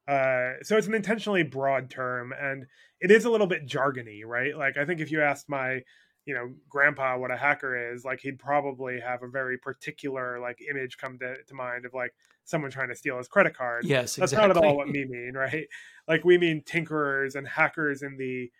Uh, 0.07 0.53
so 0.61 0.77
it's 0.77 0.87
an 0.87 0.93
intentionally 0.93 1.41
broad 1.41 1.89
term 1.89 2.31
and 2.39 2.65
it 2.99 3.09
is 3.09 3.25
a 3.25 3.29
little 3.29 3.47
bit 3.47 3.67
jargony, 3.67 4.23
right? 4.23 4.55
Like 4.55 4.77
I 4.77 4.85
think 4.85 5.01
if 5.01 5.11
you 5.11 5.21
asked 5.21 5.49
my, 5.49 5.81
you 6.25 6.33
know, 6.33 6.53
grandpa 6.69 7.17
what 7.17 7.31
a 7.31 7.37
hacker 7.37 7.93
is, 7.93 8.03
like 8.03 8.19
he'd 8.19 8.39
probably 8.39 8.99
have 8.99 9.23
a 9.23 9.27
very 9.27 9.57
particular 9.57 10.39
like 10.39 10.59
image 10.69 10.97
come 10.97 11.17
to, 11.19 11.35
to 11.43 11.53
mind 11.53 11.85
of 11.85 11.93
like 11.93 12.13
someone 12.43 12.71
trying 12.71 12.89
to 12.89 12.95
steal 12.95 13.17
his 13.17 13.27
credit 13.27 13.55
card. 13.55 13.85
Yes, 13.85 14.15
that's 14.15 14.31
exactly. 14.31 14.47
not 14.47 14.57
at 14.57 14.63
all 14.63 14.77
what 14.77 14.87
we 14.87 15.05
mean, 15.05 15.33
right? 15.35 15.67
Like 16.07 16.23
we 16.23 16.37
mean 16.37 16.63
tinkerers 16.63 17.35
and 17.35 17.47
hackers 17.47 18.01
in 18.01 18.17
the 18.17 18.51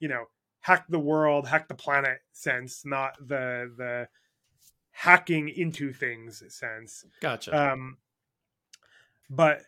you 0.00 0.08
know 0.08 0.24
hack 0.60 0.86
the 0.88 0.98
world 0.98 1.46
hack 1.46 1.68
the 1.68 1.74
planet 1.74 2.18
sense 2.32 2.82
not 2.84 3.16
the 3.18 3.72
the 3.76 4.08
hacking 4.92 5.48
into 5.48 5.92
things 5.92 6.42
sense 6.54 7.04
gotcha 7.20 7.72
um 7.72 7.96
but 9.28 9.62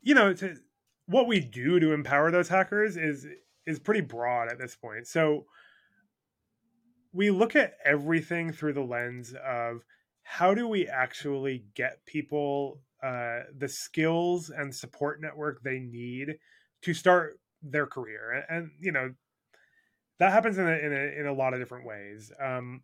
you 0.00 0.14
know 0.14 0.32
to, 0.32 0.56
what 1.06 1.26
we 1.26 1.40
do 1.40 1.78
to 1.80 1.92
empower 1.92 2.30
those 2.30 2.48
hackers 2.48 2.96
is 2.96 3.26
is 3.66 3.78
pretty 3.78 4.00
broad 4.00 4.50
at 4.50 4.58
this 4.58 4.74
point. 4.74 5.06
So 5.06 5.46
we 7.12 7.30
look 7.30 7.56
at 7.56 7.74
everything 7.84 8.52
through 8.52 8.72
the 8.72 8.80
lens 8.82 9.34
of 9.44 9.82
how 10.22 10.54
do 10.54 10.66
we 10.68 10.86
actually 10.86 11.64
get 11.74 12.04
people 12.06 12.80
uh, 13.02 13.40
the 13.58 13.68
skills 13.68 14.50
and 14.50 14.74
support 14.74 15.20
network 15.20 15.62
they 15.62 15.80
need 15.80 16.36
to 16.82 16.94
start 16.94 17.40
their 17.62 17.86
career, 17.86 18.44
and, 18.48 18.70
you 18.80 18.92
know 18.92 19.12
that 20.18 20.30
happens 20.30 20.56
in 20.56 20.68
a, 20.68 20.72
in 20.72 20.92
a, 20.92 21.20
in 21.20 21.26
a 21.26 21.32
lot 21.32 21.52
of 21.52 21.58
different 21.58 21.84
ways. 21.84 22.30
Um, 22.40 22.82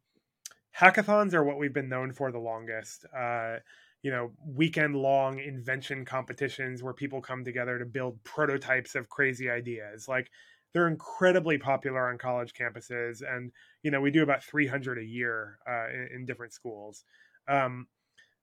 hackathons 0.77 1.35
are 1.35 1.45
what 1.45 1.59
we've 1.59 1.73
been 1.73 1.89
known 1.89 2.13
for 2.13 2.33
the 2.33 2.39
longest. 2.39 3.05
Uh, 3.17 3.57
you 4.03 4.11
know, 4.11 4.33
weekend 4.45 4.97
long 4.97 5.39
invention 5.39 6.05
competitions 6.05 6.83
where 6.83 6.95
people 6.95 7.21
come 7.21 7.45
together 7.45 7.79
to 7.79 7.85
build 7.85 8.23
prototypes 8.25 8.95
of 8.95 9.09
crazy 9.09 9.51
ideas. 9.51 10.09
Like 10.09 10.31
they're 10.79 10.87
incredibly 10.87 11.59
popular 11.59 12.09
on 12.09 12.19
college 12.19 12.53
campuses, 12.53 13.21
and 13.29 13.51
you 13.83 13.91
know 13.91 14.01
we 14.01 14.13
do 14.13 14.23
about 14.23 14.45
300 14.45 14.99
a 14.99 15.05
year 15.05 15.59
uh, 15.69 15.89
in, 15.93 16.09
in, 16.15 16.25
different 16.25 16.53
schools. 16.53 17.05
Um, 17.49 17.89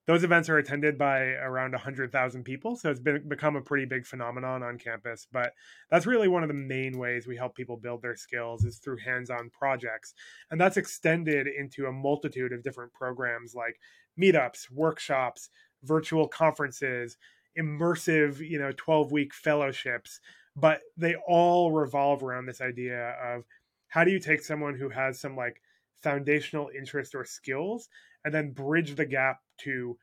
those 0.06 0.26
events 0.26 0.50
are 0.50 0.58
attended 0.58 0.98
by 0.98 1.20
around 1.20 1.72
100,000 1.72 2.44
people, 2.44 2.76
so 2.76 2.92
it's 2.92 3.00
been 3.00 3.28
become 3.30 3.56
a 3.56 3.62
pretty 3.62 3.86
big 3.86 4.06
phenomenon 4.06 4.64
on 4.64 4.78
campus. 4.78 5.26
But 5.32 5.54
that's 5.90 6.06
really 6.06 6.28
one 6.28 6.44
of 6.44 6.50
the 6.50 6.54
main 6.54 6.98
ways 6.98 7.26
we 7.26 7.38
help 7.38 7.56
people 7.56 7.78
build 7.78 8.02
their 8.02 8.18
skills 8.18 8.66
is 8.66 8.80
through 8.80 8.98
hands-on 8.98 9.50
projects, 9.58 10.14
and 10.52 10.60
that's 10.60 10.76
extended 10.76 11.48
into 11.48 11.86
a 11.86 11.92
multitude 11.94 12.52
of 12.52 12.64
different 12.64 12.92
programs 12.92 13.56
like 13.56 13.80
meetups, 14.22 14.70
workshops, 14.70 15.50
virtual 15.84 16.28
conferences, 16.28 17.16
immersive, 17.58 18.40
you 18.40 18.60
know, 18.60 18.74
12-week 18.74 19.34
fellowships 19.34 20.20
but 20.56 20.82
they 20.96 21.16
all 21.28 21.72
revolve 21.72 22.24
around 22.24 22.46
this 22.46 22.62
idea 22.62 23.16
of 23.22 23.44
how 23.88 24.04
do 24.04 24.12
you 24.12 24.20
take 24.20 24.42
someone 24.42 24.76
who 24.76 24.90
has 24.90 25.20
some 25.20 25.36
like 25.36 25.62
foundational 26.02 26.70
interest 26.78 27.16
or 27.16 27.26
skills 27.26 27.90
and 28.24 28.34
then 28.34 28.52
bridge 28.52 28.96
the 28.96 29.06
gap 29.06 29.42
to 29.58 29.98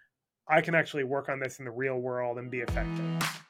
I 0.48 0.60
can 0.60 0.74
actually 0.74 1.04
work 1.04 1.28
on 1.28 1.38
this 1.38 1.60
in 1.60 1.64
the 1.64 1.70
real 1.70 1.98
world 1.98 2.36
and 2.38 2.50
be 2.50 2.58
effective. 2.58 3.42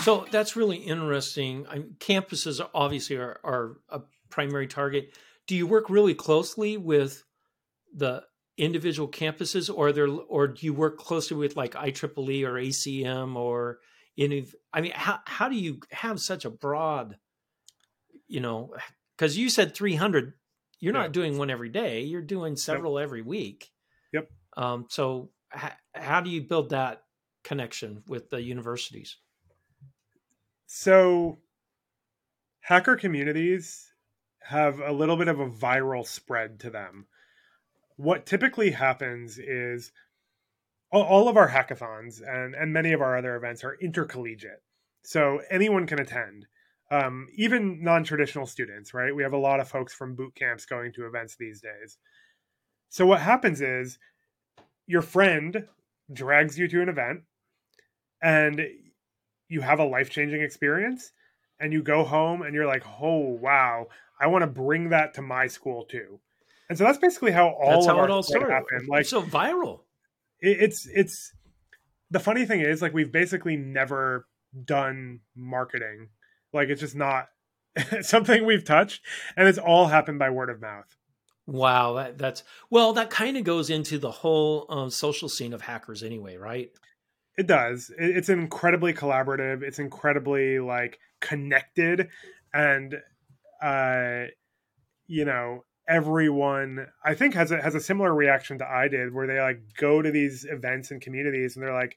So 0.00 0.26
that's 0.30 0.56
really 0.56 0.76
interesting. 0.76 1.66
I 1.68 1.80
campuses 1.98 2.66
obviously 2.74 3.16
are, 3.16 3.40
are 3.44 3.76
a 3.90 4.00
primary 4.30 4.66
target 4.66 5.12
do 5.48 5.56
you 5.56 5.66
work 5.66 5.90
really 5.90 6.14
closely 6.14 6.76
with 6.76 7.24
the 7.92 8.22
individual 8.56 9.08
campuses 9.08 9.74
or 9.74 9.92
there 9.92 10.06
or 10.06 10.46
do 10.48 10.66
you 10.66 10.74
work 10.74 10.98
closely 10.98 11.36
with 11.36 11.56
like 11.56 11.72
IEEE 11.72 12.44
or 12.44 12.54
ACM 12.54 13.34
or 13.34 13.78
any 14.16 14.46
I 14.72 14.80
mean 14.80 14.92
how 14.94 15.20
how 15.24 15.48
do 15.48 15.56
you 15.56 15.80
have 15.90 16.20
such 16.20 16.44
a 16.44 16.50
broad 16.50 17.16
you 18.26 18.40
know 18.40 18.74
cuz 19.16 19.36
you 19.36 19.48
said 19.48 19.74
300 19.74 20.34
you're 20.80 20.92
yeah. 20.92 21.02
not 21.02 21.12
doing 21.12 21.38
one 21.38 21.50
every 21.50 21.68
day 21.68 22.02
you're 22.02 22.20
doing 22.20 22.56
several 22.56 22.98
yep. 22.98 23.04
every 23.04 23.22
week 23.22 23.70
yep 24.12 24.28
um 24.56 24.86
so 24.90 25.30
h- 25.54 25.72
how 25.94 26.20
do 26.20 26.28
you 26.28 26.42
build 26.42 26.70
that 26.70 27.04
connection 27.44 28.02
with 28.08 28.28
the 28.28 28.42
universities 28.42 29.18
so 30.66 31.38
hacker 32.60 32.96
communities 32.96 33.92
have 34.48 34.80
a 34.80 34.92
little 34.92 35.18
bit 35.18 35.28
of 35.28 35.40
a 35.40 35.50
viral 35.50 36.06
spread 36.06 36.58
to 36.58 36.70
them. 36.70 37.06
What 37.96 38.24
typically 38.24 38.70
happens 38.70 39.38
is 39.38 39.92
all, 40.90 41.28
of 41.28 41.36
our 41.36 41.50
hackathons 41.50 42.22
and, 42.26 42.54
and 42.54 42.72
many 42.72 42.94
of 42.94 43.02
our 43.02 43.14
other 43.14 43.36
events 43.36 43.62
are 43.62 43.76
intercollegiate. 43.82 44.62
So 45.02 45.42
anyone 45.50 45.86
can 45.86 46.00
attend, 46.00 46.46
um, 46.90 47.26
even 47.34 47.84
non 47.84 48.04
traditional 48.04 48.46
students, 48.46 48.94
right? 48.94 49.14
We 49.14 49.22
have 49.22 49.34
a 49.34 49.38
lot 49.38 49.60
of 49.60 49.68
folks 49.68 49.92
from 49.92 50.14
boot 50.14 50.34
camps 50.34 50.64
going 50.64 50.94
to 50.94 51.06
events 51.06 51.36
these 51.38 51.60
days. 51.60 51.98
So 52.88 53.04
what 53.04 53.20
happens 53.20 53.60
is 53.60 53.98
your 54.86 55.02
friend 55.02 55.66
drags 56.10 56.58
you 56.58 56.68
to 56.68 56.80
an 56.80 56.88
event 56.88 57.20
and 58.22 58.66
you 59.50 59.60
have 59.60 59.78
a 59.78 59.84
life 59.84 60.08
changing 60.08 60.40
experience 60.40 61.12
and 61.60 61.70
you 61.70 61.82
go 61.82 62.02
home 62.02 62.40
and 62.40 62.54
you're 62.54 62.66
like, 62.66 62.84
oh, 62.98 63.18
wow, 63.18 63.88
I 64.20 64.26
want 64.26 64.42
to 64.42 64.46
bring 64.46 64.90
that 64.90 65.14
to 65.14 65.22
my 65.22 65.46
school 65.46 65.84
too. 65.84 66.20
And 66.68 66.76
so 66.76 66.84
that's 66.84 66.98
basically 66.98 67.32
how 67.32 67.48
all 67.48 67.70
that's 67.70 67.86
of 67.86 67.92
how 67.92 67.98
our 67.98 68.04
it 68.04 68.10
all 68.10 68.22
started. 68.22 68.50
Happened. 68.50 68.88
Like 68.88 69.06
so 69.06 69.22
viral. 69.22 69.80
It, 70.40 70.58
it's 70.60 70.86
it's 70.86 71.32
the 72.10 72.20
funny 72.20 72.44
thing 72.44 72.60
is 72.60 72.82
like 72.82 72.92
we've 72.92 73.12
basically 73.12 73.56
never 73.56 74.26
done 74.64 75.20
marketing. 75.34 76.08
Like 76.52 76.68
it's 76.68 76.80
just 76.80 76.96
not 76.96 77.28
something 78.02 78.44
we've 78.44 78.64
touched, 78.64 79.02
and 79.36 79.48
it's 79.48 79.58
all 79.58 79.86
happened 79.86 80.18
by 80.18 80.30
word 80.30 80.50
of 80.50 80.60
mouth. 80.60 80.96
Wow, 81.46 81.94
that, 81.94 82.18
that's 82.18 82.42
well. 82.68 82.92
That 82.92 83.08
kind 83.08 83.38
of 83.38 83.44
goes 83.44 83.70
into 83.70 83.98
the 83.98 84.10
whole 84.10 84.66
um, 84.68 84.90
social 84.90 85.30
scene 85.30 85.54
of 85.54 85.62
hackers, 85.62 86.02
anyway, 86.02 86.36
right? 86.36 86.70
It 87.38 87.46
does. 87.46 87.90
It, 87.98 88.16
it's 88.18 88.28
incredibly 88.28 88.92
collaborative. 88.92 89.62
It's 89.62 89.78
incredibly 89.78 90.58
like 90.58 90.98
connected, 91.20 92.08
and 92.52 92.96
uh, 93.62 94.24
you 95.06 95.24
know, 95.24 95.64
everyone 95.88 96.86
I 97.04 97.14
think 97.14 97.34
has 97.34 97.50
a 97.50 97.60
has 97.62 97.74
a 97.74 97.80
similar 97.80 98.14
reaction 98.14 98.58
to 98.58 98.68
I 98.68 98.88
did, 98.88 99.12
where 99.14 99.26
they 99.26 99.40
like 99.40 99.60
go 99.76 100.02
to 100.02 100.10
these 100.10 100.44
events 100.44 100.90
and 100.90 101.00
communities 101.00 101.56
and 101.56 101.64
they're 101.64 101.74
like, 101.74 101.96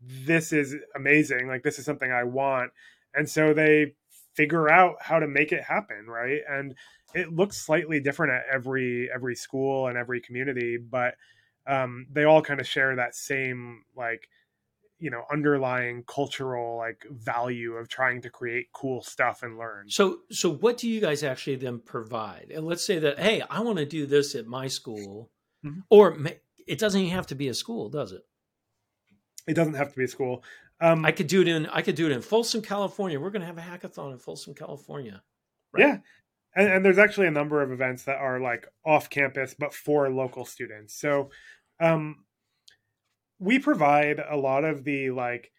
"This 0.00 0.52
is 0.52 0.76
amazing! 0.94 1.48
Like 1.48 1.62
this 1.62 1.78
is 1.78 1.84
something 1.84 2.12
I 2.12 2.24
want," 2.24 2.72
and 3.14 3.28
so 3.28 3.52
they 3.52 3.94
figure 4.34 4.70
out 4.70 4.96
how 5.00 5.18
to 5.18 5.28
make 5.28 5.52
it 5.52 5.62
happen, 5.62 6.06
right? 6.08 6.40
And 6.48 6.74
it 7.14 7.32
looks 7.32 7.56
slightly 7.56 8.00
different 8.00 8.32
at 8.32 8.44
every 8.52 9.10
every 9.12 9.36
school 9.36 9.88
and 9.88 9.96
every 9.96 10.20
community, 10.20 10.76
but 10.78 11.14
um, 11.66 12.06
they 12.12 12.24
all 12.24 12.42
kind 12.42 12.60
of 12.60 12.66
share 12.66 12.94
that 12.96 13.14
same 13.14 13.84
like 13.96 14.28
you 14.98 15.10
know 15.10 15.24
underlying 15.30 16.04
cultural 16.06 16.76
like 16.76 17.04
value 17.10 17.72
of 17.74 17.88
trying 17.88 18.22
to 18.22 18.30
create 18.30 18.68
cool 18.72 19.02
stuff 19.02 19.42
and 19.42 19.58
learn. 19.58 19.88
So 19.88 20.20
so 20.30 20.50
what 20.50 20.78
do 20.78 20.88
you 20.88 21.00
guys 21.00 21.22
actually 21.22 21.56
then 21.56 21.80
provide? 21.80 22.52
And 22.54 22.66
let's 22.66 22.86
say 22.86 22.98
that 22.98 23.18
hey 23.18 23.42
i 23.50 23.60
want 23.60 23.78
to 23.78 23.86
do 23.86 24.06
this 24.06 24.34
at 24.34 24.46
my 24.46 24.68
school. 24.68 25.30
Mm-hmm. 25.64 25.80
or 25.88 26.18
it 26.66 26.78
doesn't 26.78 27.00
even 27.00 27.14
have 27.14 27.28
to 27.28 27.34
be 27.34 27.48
a 27.48 27.54
school 27.54 27.88
does 27.88 28.12
it? 28.12 28.20
It 29.46 29.54
doesn't 29.54 29.74
have 29.74 29.90
to 29.90 29.96
be 29.96 30.04
a 30.04 30.08
school. 30.08 30.44
Um, 30.80 31.04
i 31.04 31.12
could 31.12 31.26
do 31.26 31.40
it 31.40 31.48
in 31.48 31.66
i 31.66 31.80
could 31.82 31.94
do 31.94 32.06
it 32.06 32.12
in 32.12 32.20
folsom 32.20 32.62
california. 32.62 33.18
We're 33.18 33.30
going 33.30 33.40
to 33.40 33.46
have 33.46 33.58
a 33.58 33.62
hackathon 33.62 34.12
in 34.12 34.18
folsom 34.18 34.54
california. 34.54 35.22
Right? 35.72 35.86
yeah. 35.86 35.98
And, 36.56 36.68
and, 36.68 36.84
there's 36.84 36.98
actually 36.98 37.26
a 37.26 37.32
number 37.32 37.62
of 37.62 37.72
events 37.72 38.04
that 38.04 38.16
are 38.16 38.38
like 38.38 38.68
off 38.84 39.10
campus 39.10 39.56
but 39.58 39.74
for 39.74 40.08
local 40.08 40.44
students. 40.44 40.94
So 40.94 41.30
um, 41.80 42.24
we 43.44 43.58
provide 43.58 44.20
a 44.30 44.36
lot 44.36 44.64
of 44.64 44.84
the 44.84 45.10
like 45.10 45.52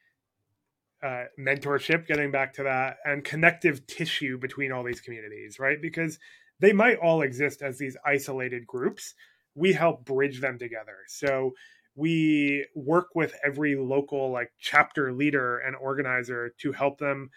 uh, 1.04 1.26
mentorship, 1.40 2.08
getting 2.08 2.32
back 2.32 2.54
to 2.54 2.64
that, 2.64 2.98
and 3.06 3.24
connective 3.24 3.86
tissue 3.86 4.40
between 4.40 4.72
all 4.72 4.84
these 4.84 5.02
communities, 5.02 5.60
right? 5.60 5.80
Because 5.80 6.18
they 6.60 6.74
might 6.74 6.98
all 6.98 7.22
exist 7.22 7.62
as 7.62 7.78
these 7.78 7.96
isolated 8.04 8.66
groups. 8.66 9.14
We 9.54 9.74
help 9.74 10.04
bridge 10.04 10.42
them 10.42 10.58
together. 10.58 10.98
So 11.08 11.52
we 11.96 12.66
work 12.74 13.10
with 13.14 13.36
every 13.46 13.76
local 13.76 14.32
like 14.32 14.52
chapter 14.60 15.14
leader 15.14 15.60
and 15.60 15.76
organizer 15.76 16.54
to 16.62 16.72
help 16.72 16.98
them 16.98 17.30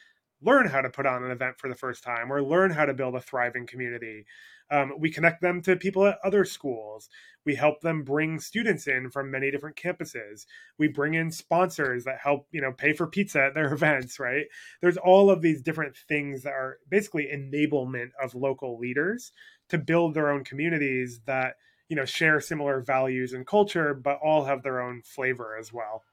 learn 0.42 0.66
how 0.66 0.80
to 0.80 0.90
put 0.90 1.06
on 1.06 1.24
an 1.24 1.30
event 1.30 1.58
for 1.58 1.68
the 1.68 1.74
first 1.74 2.02
time 2.02 2.32
or 2.32 2.42
learn 2.42 2.70
how 2.70 2.84
to 2.84 2.94
build 2.94 3.14
a 3.14 3.20
thriving 3.20 3.66
community 3.66 4.24
um, 4.70 4.92
we 4.98 5.10
connect 5.10 5.40
them 5.40 5.62
to 5.62 5.76
people 5.76 6.06
at 6.06 6.18
other 6.22 6.44
schools. 6.44 7.08
We 7.46 7.54
help 7.54 7.80
them 7.80 8.02
bring 8.02 8.38
students 8.38 8.86
in 8.86 9.10
from 9.10 9.30
many 9.30 9.50
different 9.50 9.76
campuses. 9.76 10.44
We 10.78 10.88
bring 10.88 11.14
in 11.14 11.30
sponsors 11.30 12.04
that 12.04 12.18
help, 12.22 12.46
you 12.52 12.60
know, 12.60 12.72
pay 12.72 12.92
for 12.92 13.06
pizza 13.06 13.44
at 13.44 13.54
their 13.54 13.72
events, 13.72 14.18
right? 14.20 14.46
There's 14.82 14.98
all 14.98 15.30
of 15.30 15.40
these 15.40 15.62
different 15.62 15.96
things 15.96 16.42
that 16.42 16.52
are 16.52 16.78
basically 16.88 17.28
enablement 17.32 18.10
of 18.22 18.34
local 18.34 18.78
leaders 18.78 19.32
to 19.70 19.78
build 19.78 20.14
their 20.14 20.30
own 20.30 20.44
communities 20.44 21.20
that, 21.26 21.54
you 21.88 21.96
know, 21.96 22.04
share 22.04 22.40
similar 22.40 22.82
values 22.82 23.32
and 23.32 23.46
culture, 23.46 23.94
but 23.94 24.18
all 24.22 24.44
have 24.44 24.62
their 24.62 24.80
own 24.80 25.00
flavor 25.02 25.56
as 25.58 25.72
well. 25.72 26.04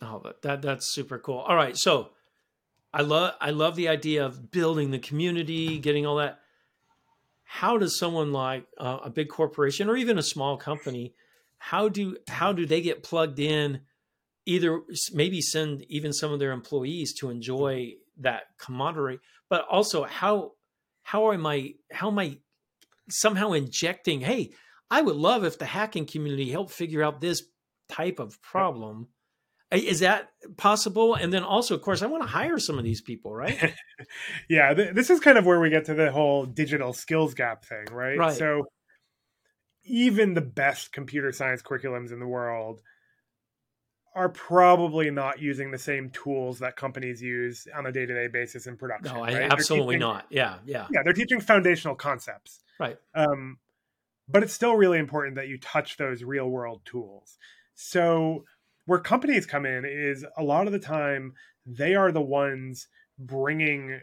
Oh, 0.00 0.22
that 0.42 0.62
that's 0.62 0.86
super 0.86 1.18
cool. 1.18 1.38
All 1.38 1.56
right, 1.56 1.76
so 1.76 2.10
I 2.92 3.02
love 3.02 3.34
I 3.40 3.50
love 3.50 3.76
the 3.76 3.88
idea 3.88 4.24
of 4.24 4.50
building 4.50 4.90
the 4.90 4.98
community, 4.98 5.78
getting 5.78 6.06
all 6.06 6.16
that 6.16 6.40
how 7.48 7.78
does 7.78 7.96
someone 7.96 8.32
like 8.32 8.66
uh, 8.76 8.98
a 9.04 9.10
big 9.10 9.28
corporation 9.28 9.88
or 9.88 9.96
even 9.96 10.18
a 10.18 10.22
small 10.22 10.56
company 10.56 11.14
how 11.58 11.88
do 11.88 12.16
how 12.28 12.52
do 12.52 12.66
they 12.66 12.82
get 12.82 13.04
plugged 13.04 13.38
in 13.38 13.80
either 14.46 14.80
maybe 15.12 15.40
send 15.40 15.84
even 15.88 16.12
some 16.12 16.32
of 16.32 16.40
their 16.40 16.50
employees 16.50 17.14
to 17.14 17.30
enjoy 17.30 17.92
that 18.18 18.42
camaraderie 18.58 19.20
but 19.48 19.64
also 19.70 20.02
how 20.02 20.52
how 21.04 21.30
am 21.30 21.46
i 21.46 21.72
how 21.92 22.08
am 22.08 22.18
i 22.18 22.36
somehow 23.08 23.52
injecting, 23.52 24.20
hey, 24.20 24.50
I 24.90 25.02
would 25.02 25.16
love 25.16 25.44
if 25.44 25.58
the 25.58 25.66
hacking 25.66 26.06
community 26.06 26.50
helped 26.50 26.72
figure 26.72 27.02
out 27.02 27.20
this 27.20 27.42
type 27.88 28.18
of 28.18 28.40
problem. 28.42 29.08
Is 29.72 30.00
that 30.00 30.28
possible? 30.56 31.14
And 31.14 31.32
then 31.32 31.42
also, 31.42 31.74
of 31.74 31.82
course, 31.82 32.02
I 32.02 32.06
want 32.06 32.22
to 32.22 32.28
hire 32.28 32.58
some 32.58 32.78
of 32.78 32.84
these 32.84 33.00
people, 33.00 33.34
right? 33.34 33.74
yeah, 34.48 34.72
th- 34.72 34.94
this 34.94 35.10
is 35.10 35.18
kind 35.18 35.38
of 35.38 35.44
where 35.44 35.58
we 35.58 35.70
get 35.70 35.86
to 35.86 35.94
the 35.94 36.12
whole 36.12 36.46
digital 36.46 36.92
skills 36.92 37.34
gap 37.34 37.64
thing, 37.64 37.86
right? 37.90 38.16
Right. 38.16 38.36
So 38.36 38.66
even 39.84 40.34
the 40.34 40.40
best 40.40 40.92
computer 40.92 41.32
science 41.32 41.62
curriculums 41.62 42.12
in 42.12 42.20
the 42.20 42.26
world 42.26 42.80
are 44.14 44.28
probably 44.28 45.10
not 45.10 45.40
using 45.40 45.70
the 45.70 45.78
same 45.78 46.10
tools 46.10 46.60
that 46.60 46.74
companies 46.76 47.20
use 47.20 47.66
on 47.76 47.86
a 47.86 47.92
day-to-day 47.92 48.28
basis 48.28 48.66
in 48.66 48.76
production. 48.76 49.14
No, 49.14 49.22
right? 49.22 49.52
absolutely 49.52 49.96
teaching, 49.96 50.00
not. 50.00 50.26
Yeah, 50.30 50.56
yeah. 50.64 50.86
Yeah, 50.90 51.02
they're 51.04 51.12
teaching 51.12 51.40
foundational 51.40 51.96
concepts. 51.96 52.60
Right. 52.80 52.96
Um, 53.14 53.58
but 54.28 54.42
it's 54.42 54.54
still 54.54 54.74
really 54.74 54.98
important 54.98 55.36
that 55.36 55.48
you 55.48 55.58
touch 55.58 55.98
those 55.98 56.22
real-world 56.22 56.80
tools. 56.84 57.36
So 57.74 58.44
where 58.86 58.98
companies 58.98 59.46
come 59.46 59.66
in 59.66 59.84
is 59.84 60.24
a 60.36 60.42
lot 60.42 60.66
of 60.66 60.72
the 60.72 60.78
time 60.78 61.34
they 61.66 61.94
are 61.94 62.12
the 62.12 62.22
ones 62.22 62.88
bringing 63.18 64.00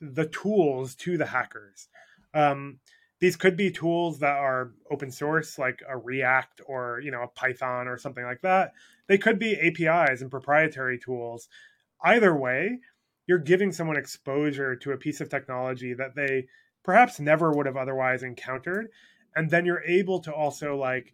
the 0.00 0.26
tools 0.26 0.94
to 0.94 1.16
the 1.16 1.26
hackers. 1.26 1.88
Um, 2.34 2.78
these 3.18 3.36
could 3.36 3.56
be 3.56 3.70
tools 3.70 4.18
that 4.18 4.36
are 4.36 4.72
open 4.90 5.10
source 5.10 5.58
like 5.58 5.82
a 5.88 5.96
react 5.96 6.60
or 6.66 7.00
you 7.02 7.10
know 7.10 7.22
a 7.22 7.28
python 7.28 7.88
or 7.88 7.96
something 7.96 8.24
like 8.24 8.42
that. 8.42 8.72
They 9.06 9.18
could 9.18 9.38
be 9.38 9.54
apis 9.54 10.20
and 10.20 10.30
proprietary 10.30 10.98
tools. 10.98 11.48
Either 12.04 12.36
way 12.36 12.80
you're 13.26 13.38
giving 13.38 13.72
someone 13.72 13.96
exposure 13.96 14.76
to 14.76 14.92
a 14.92 14.96
piece 14.96 15.20
of 15.20 15.28
technology 15.28 15.94
that 15.94 16.14
they 16.14 16.46
perhaps 16.84 17.18
never 17.18 17.52
would 17.52 17.66
have 17.66 17.76
otherwise 17.76 18.22
encountered. 18.22 18.88
And 19.34 19.50
then 19.50 19.66
you're 19.66 19.82
able 19.82 20.20
to 20.20 20.32
also 20.32 20.76
like 20.76 21.12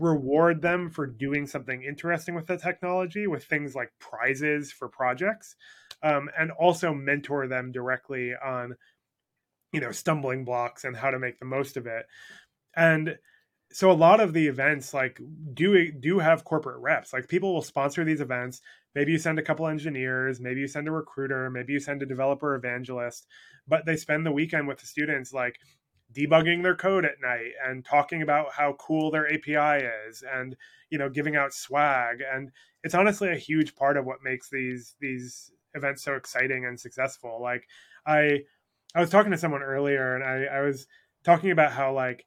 reward 0.00 0.62
them 0.62 0.90
for 0.90 1.06
doing 1.06 1.46
something 1.46 1.82
interesting 1.82 2.34
with 2.34 2.46
the 2.46 2.56
technology 2.56 3.26
with 3.26 3.44
things 3.44 3.74
like 3.74 3.92
prizes 3.98 4.72
for 4.72 4.88
projects 4.88 5.56
um, 6.02 6.28
and 6.38 6.50
also 6.52 6.94
mentor 6.94 7.46
them 7.46 7.72
directly 7.72 8.32
on 8.34 8.74
you 9.72 9.80
know 9.80 9.92
stumbling 9.92 10.44
blocks 10.44 10.84
and 10.84 10.96
how 10.96 11.10
to 11.10 11.18
make 11.18 11.38
the 11.38 11.44
most 11.44 11.76
of 11.76 11.86
it. 11.86 12.06
And 12.74 13.16
so 13.72 13.90
a 13.90 13.92
lot 13.92 14.20
of 14.20 14.32
the 14.32 14.48
events 14.48 14.92
like 14.92 15.20
do 15.54 15.92
do 15.92 16.18
have 16.18 16.44
corporate 16.44 16.80
reps. 16.80 17.12
Like 17.12 17.28
people 17.28 17.54
will 17.54 17.62
sponsor 17.62 18.04
these 18.04 18.20
events. 18.20 18.60
Maybe 18.94 19.12
you 19.12 19.18
send 19.18 19.38
a 19.38 19.42
couple 19.42 19.68
engineers 19.68 20.40
maybe 20.40 20.60
you 20.60 20.66
send 20.66 20.88
a 20.88 20.90
recruiter 20.90 21.48
maybe 21.48 21.72
you 21.72 21.78
send 21.78 22.02
a 22.02 22.06
developer 22.06 22.56
evangelist 22.56 23.28
but 23.68 23.86
they 23.86 23.94
spend 23.94 24.26
the 24.26 24.32
weekend 24.32 24.66
with 24.66 24.78
the 24.80 24.86
students 24.86 25.32
like 25.32 25.60
debugging 26.12 26.62
their 26.62 26.74
code 26.74 27.04
at 27.04 27.20
night 27.22 27.52
and 27.66 27.84
talking 27.84 28.22
about 28.22 28.52
how 28.52 28.74
cool 28.80 29.10
their 29.10 29.32
api 29.32 29.84
is 30.08 30.24
and 30.34 30.56
you 30.90 30.98
know 30.98 31.08
giving 31.08 31.36
out 31.36 31.52
swag 31.52 32.18
and 32.32 32.50
it's 32.82 32.94
honestly 32.94 33.28
a 33.30 33.36
huge 33.36 33.76
part 33.76 33.96
of 33.96 34.04
what 34.04 34.18
makes 34.24 34.50
these 34.50 34.94
these 35.00 35.52
events 35.74 36.02
so 36.02 36.14
exciting 36.14 36.64
and 36.64 36.80
successful 36.80 37.40
like 37.40 37.68
i 38.06 38.40
I 38.94 39.00
was 39.00 39.10
talking 39.10 39.30
to 39.32 39.38
someone 39.38 39.62
earlier, 39.62 40.14
and 40.14 40.24
I, 40.24 40.56
I 40.56 40.60
was 40.62 40.86
talking 41.24 41.50
about 41.50 41.72
how 41.72 41.92
like 41.94 42.26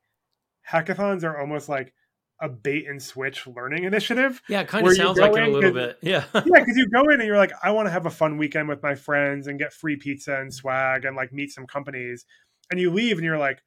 hackathons 0.69 1.23
are 1.23 1.37
almost 1.37 1.67
like 1.67 1.93
a 2.39 2.49
bait 2.49 2.87
and 2.87 3.01
switch 3.01 3.45
learning 3.47 3.83
initiative. 3.83 4.41
Yeah, 4.47 4.61
it 4.61 4.67
kind 4.67 4.87
of 4.87 4.95
sounds 4.95 5.19
like 5.19 5.35
it 5.35 5.43
a 5.43 5.47
little 5.47 5.71
bit. 5.71 5.97
Yeah. 6.01 6.25
yeah, 6.33 6.41
because 6.43 6.77
you 6.77 6.87
go 6.89 7.01
in 7.09 7.19
and 7.19 7.25
you're 7.25 7.37
like, 7.37 7.51
I 7.61 7.71
want 7.71 7.87
to 7.87 7.91
have 7.91 8.05
a 8.05 8.11
fun 8.11 8.37
weekend 8.37 8.69
with 8.69 8.81
my 8.81 8.95
friends 8.95 9.47
and 9.47 9.59
get 9.59 9.73
free 9.73 9.97
pizza 9.97 10.39
and 10.39 10.53
swag 10.53 11.05
and 11.05 11.15
like 11.15 11.33
meet 11.33 11.51
some 11.51 11.67
companies. 11.67 12.25
And 12.71 12.79
you 12.79 12.91
leave 12.91 13.17
and 13.17 13.25
you're 13.25 13.37
like, 13.37 13.61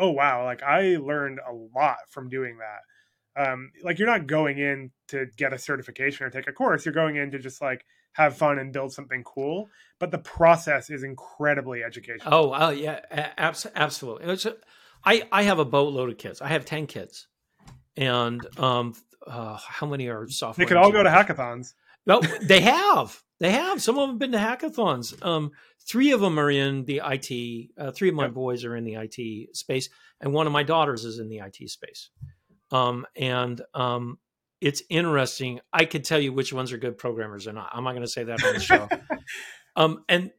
oh 0.00 0.10
wow, 0.10 0.44
like 0.44 0.62
I 0.62 0.96
learned 0.96 1.38
a 1.38 1.52
lot 1.52 1.98
from 2.08 2.28
doing 2.28 2.58
that. 2.58 2.80
Um, 3.40 3.70
like 3.84 3.98
you're 3.98 4.08
not 4.08 4.26
going 4.26 4.58
in 4.58 4.90
to 5.08 5.26
get 5.36 5.52
a 5.52 5.58
certification 5.58 6.26
or 6.26 6.30
take 6.30 6.48
a 6.48 6.52
course. 6.52 6.84
You're 6.84 6.94
going 6.94 7.16
in 7.16 7.30
to 7.30 7.38
just 7.38 7.62
like 7.62 7.84
have 8.12 8.36
fun 8.36 8.58
and 8.58 8.72
build 8.72 8.92
something 8.92 9.22
cool. 9.22 9.68
But 9.98 10.10
the 10.10 10.18
process 10.18 10.90
is 10.90 11.04
incredibly 11.04 11.84
educational. 11.84 12.34
Oh, 12.34 12.52
uh, 12.52 12.70
yeah, 12.70 13.00
abs- 13.38 13.66
absolutely. 13.74 14.32
A, 14.32 14.56
I 15.04 15.22
I 15.30 15.42
have 15.44 15.58
a 15.58 15.64
boatload 15.64 16.10
of 16.10 16.18
kids. 16.18 16.40
I 16.40 16.48
have 16.48 16.64
ten 16.64 16.86
kids, 16.86 17.28
and 17.96 18.44
um, 18.58 18.94
uh, 19.26 19.56
how 19.56 19.86
many 19.86 20.08
are 20.08 20.28
software? 20.28 20.64
They 20.64 20.68
could 20.68 20.78
all 20.78 20.90
go 20.90 21.02
to 21.02 21.10
hackathons. 21.10 21.74
No, 22.06 22.20
they 22.42 22.60
have. 22.60 23.22
They 23.38 23.52
have. 23.52 23.80
Some 23.80 23.98
of 23.98 24.02
them 24.02 24.10
have 24.10 24.18
been 24.18 24.32
to 24.32 24.38
hackathons. 24.38 25.24
Um, 25.24 25.52
three 25.86 26.12
of 26.12 26.20
them 26.20 26.38
are 26.38 26.50
in 26.50 26.84
the 26.84 27.00
IT. 27.04 27.70
Uh, 27.78 27.90
three 27.90 28.08
of 28.08 28.14
my 28.14 28.24
yep. 28.24 28.34
boys 28.34 28.64
are 28.64 28.76
in 28.76 28.84
the 28.84 28.94
IT 28.94 29.56
space, 29.56 29.88
and 30.20 30.32
one 30.32 30.46
of 30.46 30.52
my 30.52 30.62
daughters 30.62 31.04
is 31.04 31.18
in 31.18 31.28
the 31.28 31.38
IT 31.38 31.68
space. 31.70 32.10
Um, 32.70 33.06
and 33.16 33.60
um, 33.74 34.18
it's 34.60 34.82
interesting. 34.88 35.60
I 35.72 35.84
could 35.84 36.04
tell 36.04 36.20
you 36.20 36.32
which 36.32 36.52
ones 36.52 36.72
are 36.72 36.78
good 36.78 36.98
programmers 36.98 37.46
or 37.46 37.52
not. 37.52 37.70
I'm 37.72 37.84
not 37.84 37.92
going 37.92 38.04
to 38.04 38.08
say 38.08 38.24
that 38.24 38.44
on 38.44 38.54
the 38.54 38.60
show. 38.60 38.88
um, 39.76 40.04
and 40.08 40.30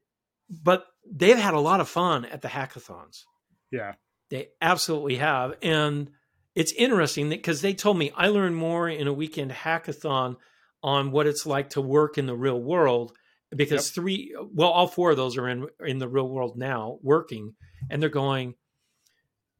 but 0.49 0.85
they've 1.09 1.37
had 1.37 1.53
a 1.53 1.59
lot 1.59 1.79
of 1.79 1.89
fun 1.89 2.25
at 2.25 2.41
the 2.41 2.47
hackathons. 2.47 3.23
Yeah, 3.71 3.93
they 4.29 4.49
absolutely 4.61 5.17
have, 5.17 5.55
and 5.61 6.11
it's 6.55 6.73
interesting 6.73 7.29
because 7.29 7.61
they 7.61 7.73
told 7.73 7.97
me 7.97 8.11
I 8.15 8.27
learned 8.27 8.55
more 8.55 8.89
in 8.89 9.07
a 9.07 9.13
weekend 9.13 9.51
hackathon 9.51 10.35
on 10.83 11.11
what 11.11 11.27
it's 11.27 11.45
like 11.45 11.71
to 11.71 11.81
work 11.81 12.17
in 12.17 12.25
the 12.25 12.35
real 12.35 12.59
world 12.59 13.13
because 13.55 13.87
yep. 13.87 13.95
three 13.95 14.35
well 14.53 14.69
all 14.69 14.87
four 14.87 15.11
of 15.11 15.17
those 15.17 15.37
are 15.37 15.47
in 15.47 15.67
in 15.85 15.99
the 15.99 16.07
real 16.07 16.29
world 16.29 16.57
now 16.57 16.97
working 17.01 17.53
and 17.89 18.01
they're 18.01 18.09
going 18.09 18.55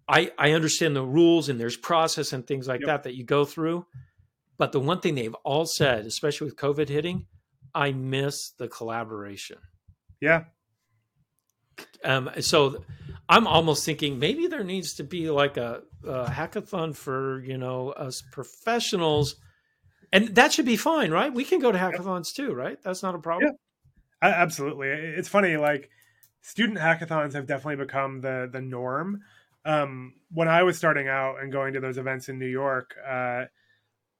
i 0.07 0.31
i 0.37 0.51
understand 0.51 0.95
the 0.95 1.03
rules 1.03 1.49
and 1.49 1.59
there's 1.59 1.77
process 1.77 2.33
and 2.33 2.47
things 2.47 2.67
like 2.67 2.81
yep. 2.81 2.87
that 2.87 3.03
that 3.03 3.15
you 3.15 3.25
go 3.25 3.43
through 3.43 3.85
but 4.61 4.73
the 4.73 4.79
one 4.79 4.99
thing 4.99 5.15
they've 5.15 5.33
all 5.43 5.65
said, 5.65 6.05
especially 6.05 6.45
with 6.45 6.55
COVID 6.55 6.87
hitting, 6.87 7.25
I 7.73 7.93
miss 7.93 8.51
the 8.59 8.67
collaboration. 8.67 9.57
Yeah. 10.19 10.43
Um, 12.05 12.29
so 12.41 12.83
I'm 13.27 13.47
almost 13.47 13.83
thinking 13.87 14.19
maybe 14.19 14.45
there 14.45 14.63
needs 14.63 14.93
to 14.97 15.03
be 15.03 15.31
like 15.31 15.57
a, 15.57 15.81
a 16.05 16.25
hackathon 16.25 16.95
for, 16.95 17.43
you 17.43 17.57
know, 17.57 17.89
us 17.89 18.21
professionals. 18.31 19.35
And 20.13 20.35
that 20.35 20.53
should 20.53 20.67
be 20.67 20.77
fine, 20.77 21.09
right? 21.09 21.33
We 21.33 21.43
can 21.43 21.57
go 21.57 21.71
to 21.71 21.79
hackathons 21.79 22.31
too, 22.31 22.53
right? 22.53 22.77
That's 22.83 23.01
not 23.01 23.15
a 23.15 23.19
problem. 23.19 23.53
Absolutely. 24.21 24.89
It's 24.89 25.27
funny, 25.29 25.57
like 25.57 25.89
student 26.41 26.79
hackathons 26.79 27.33
have 27.33 27.47
definitely 27.47 27.83
become 27.83 28.21
the 28.21 28.49
the 28.51 28.61
norm. 28.61 29.21
Um, 29.65 30.13
when 30.31 30.47
I 30.47 30.63
was 30.63 30.77
starting 30.77 31.07
out 31.07 31.37
and 31.41 31.51
going 31.51 31.73
to 31.73 31.79
those 31.79 31.97
events 31.97 32.29
in 32.29 32.39
New 32.39 32.47
York, 32.47 32.95
uh, 33.07 33.45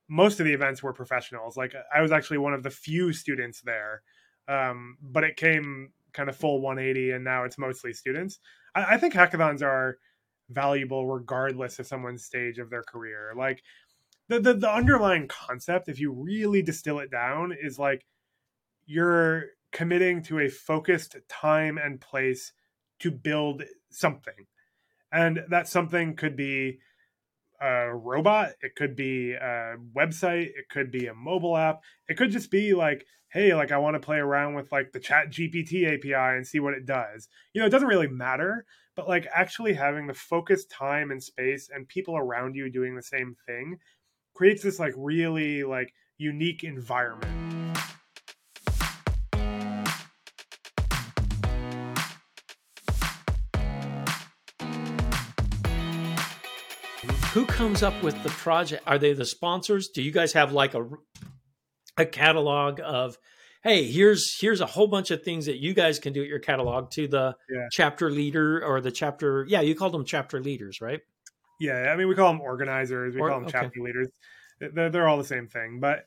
most 0.10 0.40
of 0.40 0.46
the 0.46 0.54
events 0.54 0.84
were 0.84 0.94
professionals. 0.94 1.58
Like 1.58 1.76
I 1.96 2.02
was 2.02 2.12
actually 2.12 2.40
one 2.40 2.54
of 2.54 2.64
the 2.64 2.70
few 2.72 3.14
students 3.14 3.62
there, 3.62 4.04
um, 4.48 4.98
but 5.02 5.24
it 5.24 5.38
came 5.38 5.92
kind 6.14 6.30
of 6.30 6.36
full 6.38 6.62
180, 6.62 7.12
and 7.12 7.24
now 7.24 7.44
it's 7.46 7.58
mostly 7.60 7.94
students. 7.94 8.40
I, 8.76 8.96
I 8.96 8.98
think 8.98 9.14
hackathons 9.14 9.62
are 9.64 10.00
valuable 10.50 11.08
regardless 11.08 11.80
of 11.80 11.88
someone's 11.88 12.26
stage 12.26 12.60
of 12.60 12.70
their 12.70 12.84
career. 12.84 13.34
Like 13.38 13.64
the, 14.30 14.40
the 14.40 14.54
the 14.56 14.72
underlying 14.72 15.28
concept, 15.28 15.90
if 15.90 16.00
you 16.00 16.12
really 16.12 16.62
distill 16.64 17.00
it 17.00 17.12
down, 17.12 17.54
is 17.62 17.80
like 17.80 18.06
you're 18.86 19.46
committing 19.72 20.22
to 20.24 20.40
a 20.40 20.50
focused 20.50 21.16
time 21.28 21.78
and 21.78 22.02
place 22.02 22.54
to 23.00 23.12
build 23.12 23.64
something. 23.90 24.48
And 25.12 25.42
that 25.50 25.68
something 25.68 26.16
could 26.16 26.36
be 26.36 26.80
a 27.62 27.94
robot, 27.94 28.52
it 28.62 28.76
could 28.76 28.96
be 28.96 29.34
a 29.34 29.76
website, 29.96 30.48
it 30.48 30.70
could 30.70 30.92
be 30.92 31.08
a 31.08 31.14
mobile 31.14 31.56
app, 31.56 31.82
it 32.08 32.18
could 32.18 32.32
just 32.32 32.50
be 32.50 32.74
like, 32.74 33.06
hey, 33.30 33.54
like 33.54 33.72
I 33.72 33.78
want 33.78 33.96
to 33.96 34.06
play 34.06 34.18
around 34.18 34.56
with 34.56 34.72
like 34.72 34.92
the 34.92 35.00
Chat 35.00 35.30
GPT 35.30 35.94
API 35.94 36.36
and 36.36 36.46
see 36.46 36.60
what 36.60 36.74
it 36.74 36.86
does. 36.86 37.30
You 37.54 37.62
know, 37.62 37.68
it 37.68 37.70
doesn't 37.70 37.88
really 37.88 38.08
matter, 38.08 38.66
but 38.96 39.08
like 39.08 39.28
actually 39.34 39.74
having 39.74 40.08
the 40.08 40.14
focused 40.14 40.70
time 40.70 41.12
and 41.12 41.24
space 41.24 41.70
and 41.74 41.88
people 41.88 42.18
around 42.18 42.56
you 42.56 42.70
doing 42.70 42.96
the 42.96 43.04
same 43.04 43.36
thing 43.46 43.78
creates 44.34 44.64
this 44.64 44.80
like 44.80 44.94
really 44.98 45.64
like 45.64 45.94
unique 46.18 46.64
environment. 46.64 47.51
Who 57.34 57.46
comes 57.46 57.82
up 57.82 58.04
with 58.04 58.22
the 58.24 58.30
project? 58.30 58.84
Are 58.86 58.98
they 58.98 59.14
the 59.14 59.26
sponsors? 59.26 59.88
Do 59.88 60.02
you 60.02 60.12
guys 60.12 60.34
have 60.34 60.52
like 60.52 60.74
a 60.74 60.88
a 61.98 62.06
catalog 62.06 62.82
of 62.84 63.18
hey, 63.64 63.90
here's 63.90 64.38
here's 64.40 64.60
a 64.60 64.66
whole 64.66 64.88
bunch 64.88 65.12
of 65.12 65.24
things 65.24 65.46
that 65.46 65.58
you 65.58 65.74
guys 65.74 65.98
can 65.98 66.12
do 66.12 66.22
at 66.22 66.28
your 66.28 66.40
catalog 66.40 66.92
to 66.92 67.08
the 67.08 67.36
yeah. 67.50 67.68
chapter 67.72 68.10
leader 68.10 68.64
or 68.66 68.82
the 68.82 68.92
chapter 68.92 69.46
yeah, 69.48 69.62
you 69.62 69.76
called 69.76 69.94
them 69.94 70.04
chapter 70.04 70.42
leaders, 70.42 70.82
right? 70.82 71.00
Yeah, 71.60 71.92
I 71.94 71.96
mean 71.96 72.10
we 72.10 72.16
call 72.16 72.34
them 72.34 72.42
organizers, 72.42 73.16
we 73.16 73.22
or, 73.22 73.30
call 73.30 73.40
them 73.40 73.48
okay. 73.48 73.60
chapter 73.62 73.82
leaders. 73.82 74.10
They're, 74.60 74.90
they're 74.90 75.08
all 75.08 75.18
the 75.18 75.24
same 75.24 75.48
thing, 75.48 75.80
but 75.80 76.06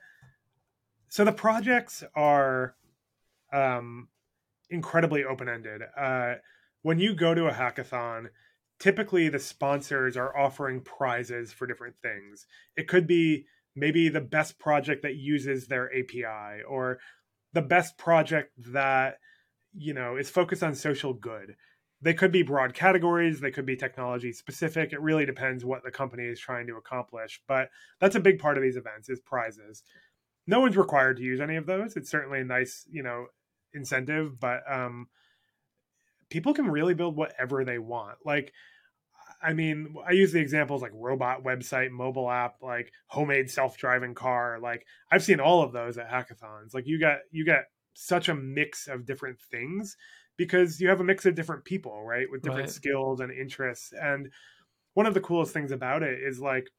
so 1.09 1.25
the 1.25 1.33
projects 1.33 2.05
are 2.15 2.75
um 3.51 4.09
incredibly 4.69 5.25
open-ended. 5.25 5.83
Uh 5.97 6.35
when 6.83 6.99
you 6.99 7.15
go 7.15 7.35
to 7.35 7.47
a 7.47 7.53
hackathon, 7.53 8.27
typically 8.85 9.31
the 9.31 9.39
sponsors 9.39 10.15
are 10.15 10.37
offering 10.37 10.79
prizes 10.79 11.55
for 11.55 11.67
different 11.67 11.95
things. 12.03 12.47
It 12.77 12.87
could 12.87 13.07
be 13.07 13.47
maybe 13.75 14.11
the 14.11 14.21
best 14.21 14.59
project 14.59 15.03
that 15.05 15.17
uses 15.17 15.67
their 15.67 15.91
API 15.99 16.63
or 16.69 16.99
the 17.55 17.63
best 17.63 17.97
project 17.97 18.53
that 18.59 19.17
you 19.73 19.95
know 19.95 20.19
is 20.19 20.29
focused 20.29 20.63
on 20.63 20.75
social 20.75 21.15
good. 21.15 21.57
They 22.03 22.13
could 22.13 22.31
be 22.31 22.43
broad 22.43 22.75
categories, 22.75 23.41
they 23.41 23.51
could 23.51 23.65
be 23.65 23.75
technology 23.75 24.33
specific. 24.35 24.93
It 24.93 25.01
really 25.01 25.25
depends 25.25 25.65
what 25.65 25.83
the 25.83 25.91
company 25.91 26.25
is 26.25 26.39
trying 26.39 26.67
to 26.67 26.77
accomplish, 26.77 27.41
but 27.49 27.71
that's 28.01 28.17
a 28.17 28.21
big 28.21 28.39
part 28.39 28.59
of 28.59 28.63
these 28.63 28.77
events 28.77 29.09
is 29.09 29.19
prizes. 29.21 29.83
No 30.47 30.61
one's 30.61 30.77
required 30.77 31.17
to 31.17 31.23
use 31.23 31.41
any 31.41 31.57
of 31.57 31.65
those. 31.65 31.97
It's 31.97 32.11
certainly 32.11 32.41
a 32.41 32.45
nice, 32.45 32.87
you 32.91 33.03
know, 33.03 33.29
incentive, 33.73 34.39
but 34.39 34.61
um 34.71 35.09
people 36.29 36.53
can 36.53 36.69
really 36.69 36.95
build 36.95 37.17
whatever 37.17 37.65
they 37.65 37.79
want. 37.79 38.19
Like 38.27 38.53
I 39.45 39.53
mean, 39.53 39.95
I 40.09 40.13
use 40.13 40.33
the 40.33 40.41
examples 40.41 40.81
like 40.81 40.93
robot 40.95 41.45
website, 41.45 41.91
mobile 41.91 42.31
app, 42.31 42.57
like 42.63 42.93
homemade 43.09 43.51
self-driving 43.51 44.15
car. 44.15 44.59
Like 44.61 44.87
I've 45.11 45.23
seen 45.23 45.41
all 45.41 45.63
of 45.63 45.73
those 45.73 45.99
at 45.99 46.11
hackathons. 46.11 46.73
Like 46.73 46.87
you 46.87 46.99
got 46.99 47.19
you 47.31 47.45
get 47.45 47.67
such 47.95 48.29
a 48.29 48.35
mix 48.35 48.89
of 48.89 49.07
different 49.07 49.39
things 49.51 49.97
because 50.37 50.81
you 50.81 50.89
have 50.89 51.01
a 51.01 51.05
mix 51.05 51.27
of 51.27 51.35
different 51.35 51.65
people, 51.65 52.05
right? 52.05 52.27
With 52.31 52.43
different 52.43 52.67
right. 52.67 52.71
skills 52.71 53.21
and 53.21 53.31
interests. 53.31 53.93
And 54.01 54.31
one 54.95 55.07
of 55.07 55.15
the 55.15 55.21
coolest 55.21 55.53
things 55.53 55.73
about 55.73 56.03
it 56.03 56.19
is 56.21 56.41
like 56.41 56.71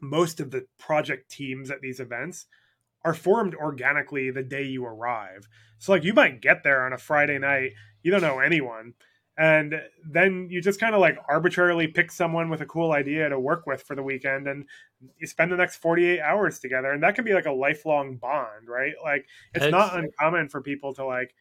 most 0.00 0.40
of 0.40 0.50
the 0.50 0.66
project 0.78 1.30
teams 1.30 1.70
at 1.70 1.80
these 1.80 2.00
events 2.00 2.46
are 3.04 3.14
formed 3.14 3.54
organically 3.54 4.30
the 4.30 4.42
day 4.42 4.64
you 4.64 4.84
arrive. 4.84 5.46
So 5.78 5.92
like 5.92 6.04
you 6.04 6.12
might 6.12 6.42
get 6.42 6.64
there 6.64 6.84
on 6.84 6.92
a 6.92 6.98
Friday 6.98 7.38
night, 7.38 7.72
you 8.02 8.10
don't 8.10 8.22
know 8.22 8.40
anyone 8.40 8.94
and 9.38 9.74
then 10.04 10.48
you 10.50 10.62
just 10.62 10.80
kind 10.80 10.94
of 10.94 11.00
like 11.00 11.18
arbitrarily 11.28 11.88
pick 11.88 12.10
someone 12.10 12.48
with 12.48 12.62
a 12.62 12.66
cool 12.66 12.92
idea 12.92 13.28
to 13.28 13.38
work 13.38 13.66
with 13.66 13.82
for 13.82 13.94
the 13.94 14.02
weekend 14.02 14.48
and 14.48 14.64
you 15.18 15.26
spend 15.26 15.52
the 15.52 15.56
next 15.56 15.76
48 15.76 16.20
hours 16.20 16.58
together. 16.58 16.90
And 16.90 17.02
that 17.02 17.14
can 17.14 17.24
be 17.24 17.34
like 17.34 17.44
a 17.44 17.52
lifelong 17.52 18.16
bond 18.16 18.68
right? 18.68 18.94
Like 19.02 19.26
it's, 19.54 19.70
not 19.70 19.98
uncommon 19.98 20.48
for 20.48 20.62
people 20.62 20.94
to 20.94 21.04
like 21.04 21.34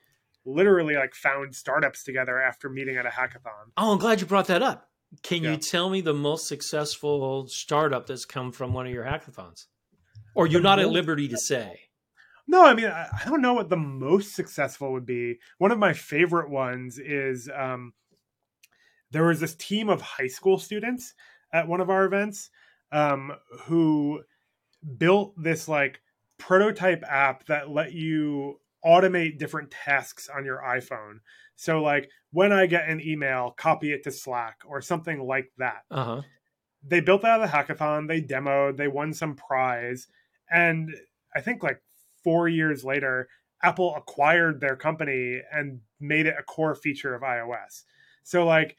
literally 0.45 0.95
like 0.95 1.15
found 1.15 1.55
startups 1.55 2.03
together 2.03 2.41
after 2.41 2.69
meeting 2.69 2.97
at 2.97 3.05
a 3.05 3.09
hackathon. 3.09 3.71
Oh 3.77 3.93
i'm 3.93 3.97
glad 3.97 4.19
you 4.19 4.27
brought 4.27 4.47
that 4.47 4.61
up. 4.61 4.89
Can 5.23 5.43
yeah. 5.43 5.51
you 5.51 5.57
tell 5.57 5.89
me 5.89 6.01
the 6.01 6.13
most 6.13 6.47
successful 6.47 7.47
startup 7.47 8.07
that's 8.07 8.25
come 8.25 8.51
from 8.51 8.73
one 8.73 8.85
of 8.85 8.91
your 8.91 9.05
hackathons? 9.05 9.67
Or 10.33 10.47
you're 10.47 10.59
the 10.59 10.67
not 10.67 10.79
most- 10.79 10.87
at 10.87 10.91
liberty 10.91 11.29
to 11.29 11.37
say 11.37 11.79
no, 12.47 12.65
I 12.65 12.73
mean, 12.73 12.85
I, 12.85 13.07
I, 13.11 13.25
don't 13.25 13.41
know 13.41 13.53
what 13.53 13.69
the 13.69 13.77
most 13.77 14.35
successful 14.35 14.91
would 14.93 15.05
be. 15.05 15.39
One 15.57 15.71
of 15.71 15.79
my 15.79 15.93
favorite 15.93 16.49
ones 16.49 16.99
is 16.99 17.49
um, 17.53 17.93
there 19.11 19.25
was 19.25 19.39
this 19.39 19.55
team 19.55 19.89
of 19.89 20.01
high 20.01 20.27
school 20.27 20.59
students 20.59 21.13
at 21.53 21.67
one 21.67 21.81
of 21.81 21.89
our 21.89 22.05
events 22.05 22.49
um, 22.91 23.31
who 23.63 24.21
built 24.97 25.33
this 25.41 25.67
like 25.67 26.01
prototype 26.37 27.03
app 27.09 27.45
that 27.47 27.69
let 27.69 27.93
you 27.93 28.59
automate 28.85 29.39
different 29.39 29.71
tasks 29.71 30.29
on 30.33 30.45
your 30.45 30.59
iPhone. 30.59 31.19
So, 31.55 31.81
like 31.81 32.09
when 32.31 32.51
I 32.51 32.65
get 32.65 32.89
an 32.89 33.01
email, 33.01 33.51
copy 33.51 33.91
it 33.91 34.03
to 34.03 34.11
Slack 34.11 34.61
or 34.67 34.81
something 34.81 35.25
like 35.25 35.51
that. 35.57 35.83
Uh-huh. 35.89 36.21
They 36.87 36.99
built 36.99 37.23
that 37.23 37.41
at 37.41 37.51
the 37.51 37.73
hackathon. 37.73 38.07
They 38.07 38.21
demoed. 38.21 38.77
They 38.77 38.87
won 38.87 39.13
some 39.13 39.35
prize, 39.35 40.07
and 40.51 40.93
I 41.35 41.41
think 41.41 41.63
like 41.63 41.81
four 42.25 42.49
years 42.49 42.83
later, 42.83 43.29
Apple 43.63 43.95
acquired 43.95 44.59
their 44.59 44.75
company 44.75 45.41
and 45.53 45.79
made 45.99 46.25
it 46.25 46.35
a 46.37 46.43
core 46.43 46.75
feature 46.75 47.15
of 47.15 47.21
iOS. 47.21 47.83
So 48.23 48.45
like 48.45 48.75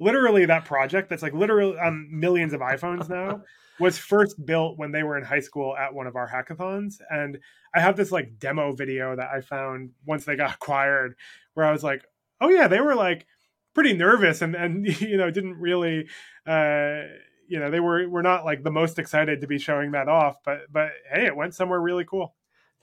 literally 0.00 0.44
that 0.46 0.64
project 0.64 1.08
that's 1.08 1.22
like 1.22 1.32
literally 1.32 1.78
on 1.78 2.08
millions 2.10 2.52
of 2.52 2.60
iPhones 2.60 3.08
now 3.18 3.40
was 3.80 3.96
first 3.96 4.44
built 4.44 4.76
when 4.76 4.90
they 4.92 5.04
were 5.04 5.16
in 5.16 5.24
high 5.24 5.40
school 5.40 5.76
at 5.76 5.94
one 5.94 6.06
of 6.06 6.16
our 6.16 6.28
hackathons 6.28 6.96
and 7.10 7.38
I 7.74 7.80
have 7.80 7.96
this 7.96 8.10
like 8.10 8.38
demo 8.38 8.72
video 8.72 9.14
that 9.14 9.28
I 9.32 9.40
found 9.40 9.90
once 10.04 10.24
they 10.24 10.36
got 10.36 10.54
acquired 10.54 11.14
where 11.54 11.66
I 11.66 11.72
was 11.72 11.84
like, 11.84 12.04
"Oh 12.40 12.48
yeah, 12.48 12.68
they 12.68 12.80
were 12.80 12.94
like 12.94 13.26
pretty 13.74 13.92
nervous 13.92 14.42
and 14.42 14.54
and 14.54 14.86
you 15.00 15.16
know, 15.16 15.30
didn't 15.30 15.58
really 15.58 16.08
uh 16.46 17.02
you 17.48 17.58
know, 17.58 17.70
they 17.70 17.80
were 17.80 18.08
were 18.08 18.22
not 18.22 18.44
like 18.44 18.62
the 18.62 18.70
most 18.70 18.98
excited 18.98 19.40
to 19.40 19.46
be 19.46 19.58
showing 19.58 19.92
that 19.92 20.08
off, 20.08 20.36
but 20.44 20.60
but 20.70 20.90
hey, 21.12 21.26
it 21.26 21.36
went 21.36 21.54
somewhere 21.54 21.80
really 21.80 22.04
cool 22.04 22.34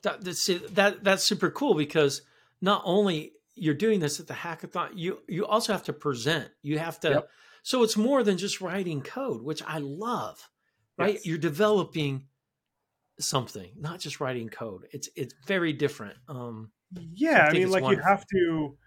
that, 0.05 0.69
that 0.75 1.03
that's 1.03 1.23
super 1.23 1.49
cool 1.49 1.73
because 1.73 2.21
not 2.61 2.81
only 2.85 3.33
you're 3.55 3.73
doing 3.73 3.99
this 3.99 4.19
at 4.19 4.27
the 4.27 4.33
hackathon, 4.33 4.91
you 4.95 5.19
you 5.27 5.45
also 5.45 5.73
have 5.73 5.83
to 5.83 5.93
present. 5.93 6.49
You 6.61 6.79
have 6.79 6.99
to. 7.01 7.09
Yep. 7.09 7.29
So 7.63 7.83
it's 7.83 7.97
more 7.97 8.23
than 8.23 8.37
just 8.37 8.61
writing 8.61 9.01
code, 9.01 9.41
which 9.41 9.61
I 9.63 9.79
love. 9.79 10.49
Right? 10.97 11.15
Yes. 11.15 11.25
You're 11.25 11.37
developing 11.37 12.27
something, 13.19 13.71
not 13.77 13.99
just 13.99 14.19
writing 14.19 14.49
code. 14.49 14.87
It's 14.91 15.09
it's 15.15 15.33
very 15.47 15.73
different. 15.73 16.17
Um, 16.27 16.71
yeah, 17.13 17.45
I, 17.45 17.49
I 17.49 17.53
mean, 17.53 17.71
like 17.71 17.83
wonderful. 17.83 18.03
you 18.03 18.09
have 18.09 18.25
to. 18.27 18.77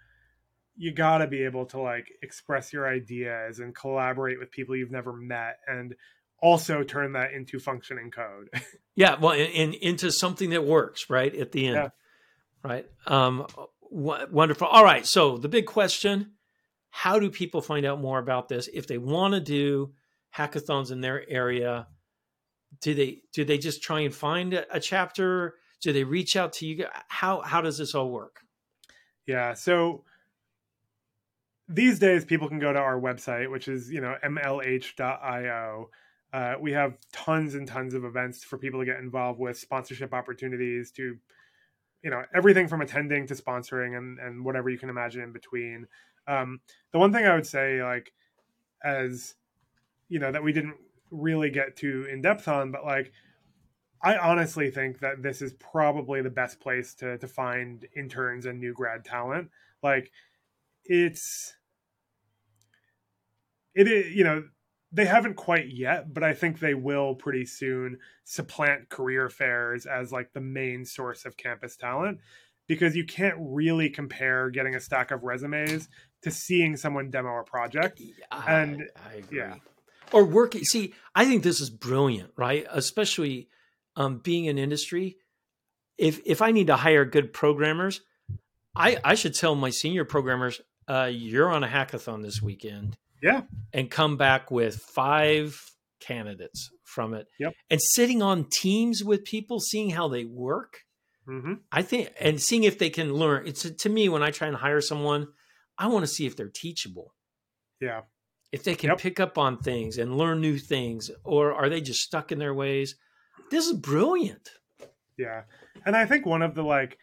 You 0.81 0.93
got 0.93 1.17
to 1.17 1.27
be 1.27 1.43
able 1.43 1.65
to 1.67 1.81
like 1.81 2.07
express 2.21 2.71
your 2.71 2.87
ideas 2.87 3.59
and 3.59 3.75
collaborate 3.75 4.39
with 4.39 4.49
people 4.49 4.77
you've 4.77 4.91
never 4.91 5.11
met 5.11 5.57
and 5.67 5.93
also 6.41 6.83
turn 6.83 7.13
that 7.13 7.33
into 7.33 7.59
functioning 7.59 8.11
code. 8.11 8.49
yeah, 8.95 9.15
well, 9.19 9.33
and, 9.33 9.73
into 9.73 10.11
something 10.11 10.51
that 10.51 10.65
works 10.65 11.09
right 11.09 11.33
at 11.35 11.51
the 11.51 11.67
end, 11.67 11.75
yeah. 11.75 11.89
right? 12.63 12.85
Um, 13.07 13.45
w- 13.91 14.27
wonderful. 14.31 14.67
All 14.67 14.83
right, 14.83 15.05
so 15.05 15.37
the 15.37 15.49
big 15.49 15.65
question: 15.65 16.31
How 16.89 17.19
do 17.19 17.29
people 17.29 17.61
find 17.61 17.85
out 17.85 18.01
more 18.01 18.19
about 18.19 18.49
this 18.49 18.69
if 18.73 18.87
they 18.87 18.97
want 18.97 19.33
to 19.33 19.39
do 19.39 19.93
hackathons 20.35 20.91
in 20.91 21.01
their 21.01 21.27
area? 21.29 21.87
Do 22.81 22.93
they 22.93 23.21
do 23.33 23.45
they 23.45 23.57
just 23.57 23.81
try 23.81 24.01
and 24.01 24.13
find 24.13 24.53
a, 24.53 24.75
a 24.75 24.79
chapter? 24.79 25.55
Do 25.81 25.93
they 25.93 26.03
reach 26.03 26.35
out 26.35 26.53
to 26.53 26.65
you? 26.65 26.85
How 27.07 27.41
how 27.41 27.61
does 27.61 27.77
this 27.77 27.95
all 27.95 28.11
work? 28.11 28.41
Yeah, 29.25 29.53
so 29.53 30.03
these 31.67 31.99
days 31.99 32.25
people 32.25 32.49
can 32.49 32.59
go 32.59 32.73
to 32.73 32.79
our 32.79 32.99
website, 32.99 33.51
which 33.51 33.67
is 33.67 33.91
you 33.91 34.01
know 34.01 34.15
mlh.io 34.23 35.89
uh, 36.31 36.55
we 36.59 36.71
have 36.71 36.97
tons 37.11 37.55
and 37.55 37.67
tons 37.67 37.93
of 37.93 38.05
events 38.05 38.43
for 38.43 38.57
people 38.57 38.79
to 38.79 38.85
get 38.85 38.99
involved 38.99 39.39
with, 39.39 39.57
sponsorship 39.57 40.13
opportunities 40.13 40.91
to, 40.91 41.17
you 42.03 42.09
know, 42.09 42.23
everything 42.33 42.67
from 42.67 42.81
attending 42.81 43.25
to 43.27 43.33
sponsoring 43.33 43.97
and, 43.97 44.19
and 44.19 44.45
whatever 44.45 44.69
you 44.69 44.77
can 44.77 44.89
imagine 44.89 45.21
in 45.21 45.31
between. 45.31 45.87
Um, 46.27 46.59
the 46.91 46.99
one 46.99 47.11
thing 47.11 47.25
I 47.25 47.33
would 47.33 47.47
say, 47.47 47.81
like, 47.81 48.13
as 48.83 49.35
you 50.07 50.19
know, 50.19 50.31
that 50.31 50.43
we 50.43 50.53
didn't 50.53 50.77
really 51.11 51.49
get 51.49 51.75
too 51.75 52.07
in 52.11 52.21
depth 52.21 52.47
on, 52.47 52.71
but 52.71 52.85
like, 52.85 53.11
I 54.01 54.17
honestly 54.17 54.71
think 54.71 54.99
that 54.99 55.21
this 55.21 55.41
is 55.41 55.53
probably 55.53 56.21
the 56.21 56.29
best 56.29 56.59
place 56.59 56.93
to 56.95 57.17
to 57.17 57.27
find 57.27 57.85
interns 57.95 58.45
and 58.45 58.59
new 58.59 58.73
grad 58.73 59.03
talent. 59.03 59.49
Like, 59.81 60.11
it's 60.85 61.55
it 63.75 63.87
is 63.87 64.13
you 64.15 64.23
know 64.23 64.43
they 64.91 65.05
haven't 65.05 65.35
quite 65.35 65.69
yet, 65.69 66.13
but 66.13 66.23
I 66.23 66.33
think 66.33 66.59
they 66.59 66.73
will 66.73 67.15
pretty 67.15 67.45
soon 67.45 67.99
supplant 68.23 68.89
career 68.89 69.29
fairs 69.29 69.85
as 69.85 70.11
like 70.11 70.33
the 70.33 70.41
main 70.41 70.85
source 70.85 71.25
of 71.25 71.37
campus 71.37 71.75
talent 71.75 72.19
because 72.67 72.95
you 72.95 73.05
can't 73.05 73.35
really 73.39 73.89
compare 73.89 74.49
getting 74.49 74.75
a 74.75 74.79
stack 74.79 75.11
of 75.11 75.23
resumes 75.23 75.89
to 76.23 76.31
seeing 76.31 76.75
someone 76.75 77.09
demo 77.09 77.39
a 77.39 77.43
project. 77.43 78.01
I, 78.31 78.53
and 78.53 78.83
I 79.09 79.15
agree. 79.15 79.39
Yeah. 79.39 79.55
Or 80.11 80.25
working. 80.25 80.63
See, 80.63 80.93
I 81.13 81.25
think 81.25 81.43
this 81.43 81.61
is 81.61 81.69
brilliant, 81.69 82.31
right? 82.35 82.65
Especially 82.71 83.47
um, 83.95 84.19
being 84.19 84.45
in 84.45 84.57
industry. 84.57 85.17
If 85.99 86.19
if 86.25 86.41
I 86.41 86.51
need 86.51 86.67
to 86.67 86.77
hire 86.77 87.05
good 87.05 87.31
programmers, 87.31 88.01
I 88.75 88.97
I 89.03 89.13
should 89.13 89.35
tell 89.35 89.53
my 89.53 89.69
senior 89.69 90.05
programmers, 90.05 90.61
uh, 90.87 91.09
you're 91.11 91.51
on 91.51 91.63
a 91.63 91.67
hackathon 91.67 92.23
this 92.23 92.41
weekend 92.41 92.97
yeah. 93.21 93.41
And 93.73 93.89
come 93.89 94.17
back 94.17 94.51
with 94.51 94.77
five 94.77 95.61
candidates 95.99 96.69
from 96.83 97.13
it. 97.13 97.27
Yep. 97.39 97.53
And 97.69 97.81
sitting 97.81 98.21
on 98.21 98.47
teams 98.51 99.03
with 99.03 99.23
people, 99.25 99.59
seeing 99.59 99.91
how 99.91 100.07
they 100.07 100.25
work. 100.25 100.79
Mm-hmm. 101.27 101.53
I 101.71 101.83
think, 101.83 102.09
and 102.19 102.41
seeing 102.41 102.63
if 102.63 102.79
they 102.79 102.89
can 102.89 103.13
learn. 103.13 103.45
It's 103.45 103.69
to 103.69 103.89
me 103.89 104.09
when 104.09 104.23
I 104.23 104.31
try 104.31 104.47
and 104.47 104.57
hire 104.57 104.81
someone, 104.81 105.27
I 105.77 105.87
want 105.87 106.03
to 106.03 106.11
see 106.11 106.25
if 106.25 106.35
they're 106.35 106.51
teachable. 106.53 107.13
Yeah. 107.79 108.01
If 108.51 108.63
they 108.63 108.73
can 108.73 108.89
yep. 108.89 108.97
pick 108.97 109.19
up 109.19 109.37
on 109.37 109.59
things 109.59 109.99
and 109.99 110.17
learn 110.17 110.41
new 110.41 110.57
things, 110.57 111.11
or 111.23 111.53
are 111.53 111.69
they 111.69 111.81
just 111.81 111.99
stuck 111.99 112.31
in 112.31 112.39
their 112.39 112.53
ways? 112.53 112.95
This 113.51 113.67
is 113.67 113.73
brilliant. 113.73 114.49
Yeah. 115.17 115.43
And 115.85 115.95
I 115.95 116.05
think 116.05 116.25
one 116.25 116.41
of 116.41 116.55
the 116.55 116.63
like 116.63 116.97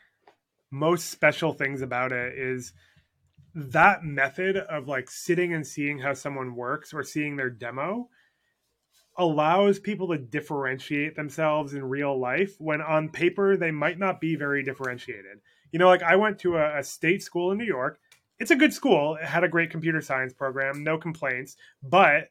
most 0.72 1.10
special 1.10 1.52
things 1.52 1.80
about 1.80 2.10
it 2.10 2.36
is 2.36 2.72
that 3.56 4.04
method 4.04 4.58
of 4.58 4.86
like 4.86 5.10
sitting 5.10 5.54
and 5.54 5.66
seeing 5.66 5.98
how 5.98 6.12
someone 6.12 6.54
works 6.54 6.92
or 6.92 7.02
seeing 7.02 7.36
their 7.36 7.50
demo 7.50 8.08
allows 9.16 9.78
people 9.78 10.08
to 10.08 10.18
differentiate 10.18 11.16
themselves 11.16 11.72
in 11.72 11.82
real 11.82 12.18
life 12.20 12.54
when 12.58 12.82
on 12.82 13.08
paper 13.08 13.56
they 13.56 13.70
might 13.70 13.98
not 13.98 14.20
be 14.20 14.36
very 14.36 14.62
differentiated. 14.62 15.38
You 15.72 15.78
know, 15.78 15.88
like 15.88 16.02
I 16.02 16.16
went 16.16 16.38
to 16.40 16.58
a, 16.58 16.80
a 16.80 16.84
state 16.84 17.22
school 17.22 17.50
in 17.50 17.56
New 17.56 17.64
York, 17.64 17.98
it's 18.38 18.50
a 18.50 18.56
good 18.56 18.74
school. 18.74 19.16
It 19.16 19.24
had 19.24 19.44
a 19.44 19.48
great 19.48 19.70
computer 19.70 20.00
science 20.00 20.34
program, 20.34 20.84
no 20.84 20.98
complaints. 20.98 21.56
But 21.82 22.28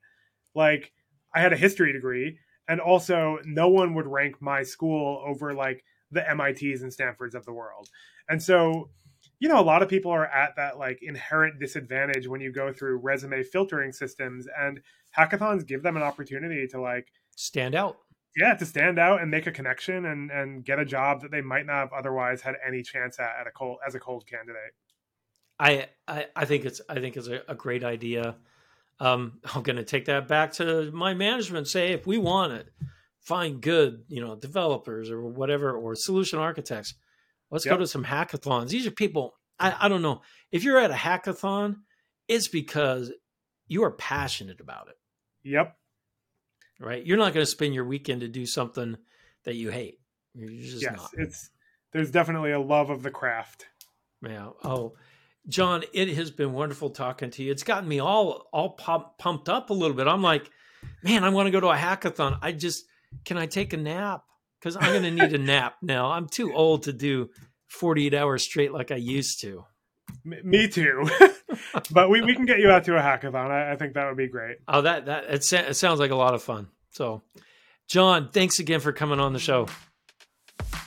like, 0.53 0.91
I 1.33 1.41
had 1.41 1.53
a 1.53 1.57
history 1.57 1.91
degree, 1.91 2.37
and 2.67 2.79
also 2.79 3.39
no 3.45 3.67
one 3.67 3.93
would 3.95 4.07
rank 4.07 4.41
my 4.41 4.63
school 4.63 5.23
over 5.25 5.53
like 5.53 5.83
the 6.11 6.23
MITs 6.35 6.81
and 6.81 6.93
Stanfords 6.93 7.35
of 7.35 7.45
the 7.45 7.53
world. 7.53 7.89
And 8.29 8.41
so, 8.41 8.89
you 9.39 9.49
know, 9.49 9.59
a 9.59 9.63
lot 9.63 9.81
of 9.81 9.89
people 9.89 10.11
are 10.11 10.27
at 10.27 10.55
that 10.55 10.77
like 10.77 10.99
inherent 11.01 11.59
disadvantage 11.59 12.27
when 12.27 12.41
you 12.41 12.51
go 12.51 12.71
through 12.71 12.97
resume 12.97 13.43
filtering 13.43 13.91
systems, 13.91 14.47
and 14.57 14.79
hackathons 15.17 15.65
give 15.65 15.83
them 15.83 15.97
an 15.97 16.03
opportunity 16.03 16.67
to 16.67 16.81
like 16.81 17.07
stand 17.35 17.75
out. 17.75 17.97
Yeah, 18.37 18.53
to 18.53 18.65
stand 18.65 18.99
out 18.99 19.21
and 19.21 19.31
make 19.31 19.47
a 19.47 19.51
connection 19.51 20.05
and 20.05 20.31
and 20.31 20.63
get 20.63 20.79
a 20.79 20.85
job 20.85 21.21
that 21.21 21.31
they 21.31 21.41
might 21.41 21.65
not 21.65 21.79
have 21.79 21.93
otherwise 21.93 22.41
had 22.41 22.55
any 22.65 22.83
chance 22.83 23.19
at, 23.19 23.31
at 23.41 23.47
a 23.47 23.51
cold 23.51 23.77
as 23.85 23.95
a 23.95 23.99
cold 23.99 24.25
candidate. 24.27 24.73
I, 25.59 25.87
I, 26.07 26.25
I 26.35 26.45
think 26.45 26.65
it's 26.65 26.81
I 26.89 26.95
think 26.95 27.17
it's 27.17 27.27
a, 27.27 27.41
a 27.47 27.55
great 27.55 27.83
idea. 27.83 28.35
Um, 28.99 29.39
I'm 29.55 29.63
going 29.63 29.77
to 29.77 29.83
take 29.83 30.05
that 30.05 30.27
back 30.27 30.53
to 30.53 30.91
my 30.91 31.13
management. 31.13 31.67
Say 31.67 31.91
if 31.91 32.05
we 32.07 32.17
want 32.17 32.53
it, 32.53 32.67
find 33.21 33.61
good, 33.61 34.03
you 34.07 34.21
know, 34.21 34.35
developers 34.35 35.09
or 35.09 35.23
whatever, 35.23 35.75
or 35.75 35.95
solution 35.95 36.39
architects. 36.39 36.93
Let's 37.51 37.65
yep. 37.65 37.75
go 37.75 37.79
to 37.79 37.87
some 37.87 38.03
hackathons. 38.03 38.69
These 38.69 38.87
are 38.87 38.91
people. 38.91 39.33
I, 39.59 39.71
mm. 39.71 39.77
I 39.81 39.87
don't 39.87 40.01
know 40.01 40.21
if 40.51 40.63
you're 40.63 40.79
at 40.79 40.91
a 40.91 40.95
hackathon, 40.95 41.77
it's 42.27 42.47
because 42.47 43.11
you 43.67 43.83
are 43.83 43.91
passionate 43.91 44.59
about 44.59 44.87
it. 44.89 44.95
Yep. 45.43 45.75
Right. 46.79 47.05
You're 47.05 47.17
not 47.17 47.33
going 47.33 47.45
to 47.45 47.49
spend 47.49 47.73
your 47.73 47.85
weekend 47.85 48.21
to 48.21 48.27
do 48.27 48.45
something 48.45 48.97
that 49.45 49.55
you 49.55 49.69
hate. 49.69 49.99
You're 50.33 50.49
just 50.61 50.81
yes, 50.81 50.97
not. 50.97 51.09
it's 51.13 51.49
there's 51.93 52.11
definitely 52.11 52.51
a 52.51 52.59
love 52.59 52.89
of 52.89 53.03
the 53.03 53.11
craft. 53.11 53.67
Yeah. 54.21 54.49
Oh, 54.63 54.95
John, 55.47 55.83
it 55.93 56.09
has 56.15 56.31
been 56.31 56.51
wonderful 56.51 56.89
talking 56.89 57.29
to 57.31 57.43
you. 57.43 57.51
It's 57.51 57.63
gotten 57.63 57.87
me 57.87 57.99
all 57.99 58.49
all 58.51 58.71
pump, 58.71 59.17
pumped 59.17 59.47
up 59.47 59.69
a 59.69 59.73
little 59.73 59.95
bit. 59.95 60.07
I'm 60.07 60.21
like, 60.21 60.49
man, 61.03 61.23
I 61.23 61.29
want 61.29 61.47
to 61.47 61.51
go 61.51 61.61
to 61.61 61.69
a 61.69 61.77
hackathon. 61.77 62.39
I 62.41 62.51
just 62.51 62.85
can 63.23 63.37
I 63.37 63.45
take 63.45 63.71
a 63.71 63.77
nap? 63.77 64.23
Because 64.59 64.75
I'm 64.75 64.91
going 64.91 65.03
to 65.03 65.11
need 65.11 65.33
a 65.33 65.37
nap 65.37 65.75
now. 65.81 66.11
I'm 66.11 66.27
too 66.27 66.53
old 66.53 66.83
to 66.83 66.93
do 66.93 67.29
48 67.67 68.13
hours 68.13 68.43
straight 68.43 68.73
like 68.73 68.91
I 68.91 68.95
used 68.95 69.41
to. 69.41 69.65
Me 70.23 70.67
too. 70.67 71.07
but 71.91 72.09
we, 72.09 72.21
we 72.21 72.35
can 72.35 72.45
get 72.45 72.59
you 72.59 72.69
out 72.69 72.83
to 72.85 72.95
a 72.97 73.01
hackathon. 73.01 73.51
I, 73.51 73.73
I 73.73 73.75
think 73.75 73.93
that 73.93 74.07
would 74.07 74.17
be 74.17 74.27
great. 74.27 74.57
Oh, 74.67 74.81
that 74.81 75.05
that 75.05 75.25
it, 75.25 75.53
it 75.53 75.75
sounds 75.75 75.99
like 75.99 76.11
a 76.11 76.15
lot 76.15 76.33
of 76.33 76.41
fun. 76.41 76.67
So, 76.91 77.21
John, 77.87 78.29
thanks 78.31 78.59
again 78.59 78.79
for 78.79 78.91
coming 78.91 79.19
on 79.19 79.33
the 79.33 79.39
show. 79.39 79.67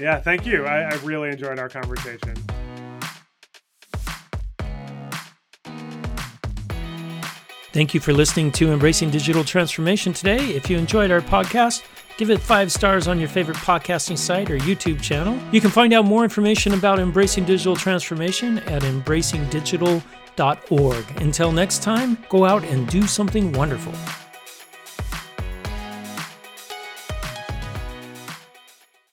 Yeah, 0.00 0.20
thank 0.20 0.46
you. 0.46 0.64
I, 0.64 0.82
I 0.82 0.94
really 1.04 1.30
enjoyed 1.30 1.58
our 1.58 1.68
conversation. 1.68 2.34
Thank 7.72 7.94
you 7.94 8.00
for 8.00 8.12
listening 8.12 8.50
to 8.52 8.72
Embracing 8.72 9.10
Digital 9.10 9.44
Transformation 9.44 10.12
today. 10.12 10.38
If 10.38 10.70
you 10.70 10.78
enjoyed 10.78 11.10
our 11.10 11.20
podcast, 11.20 11.82
give 12.18 12.30
it 12.30 12.38
five 12.38 12.70
stars 12.70 13.08
on 13.08 13.18
your 13.18 13.30
favorite 13.30 13.56
podcasting 13.56 14.18
site 14.18 14.50
or 14.50 14.58
YouTube 14.58 15.00
channel. 15.00 15.40
You 15.52 15.62
can 15.62 15.70
find 15.70 15.94
out 15.94 16.04
more 16.04 16.24
information 16.24 16.74
about 16.74 16.98
Embracing 16.98 17.46
Digital 17.46 17.76
Transformation 17.76 18.58
at 18.58 18.82
embracingdigital.org. 18.82 21.22
Until 21.22 21.52
next 21.52 21.82
time, 21.82 22.18
go 22.28 22.44
out 22.44 22.62
and 22.64 22.86
do 22.88 23.06
something 23.06 23.52
wonderful. 23.52 23.94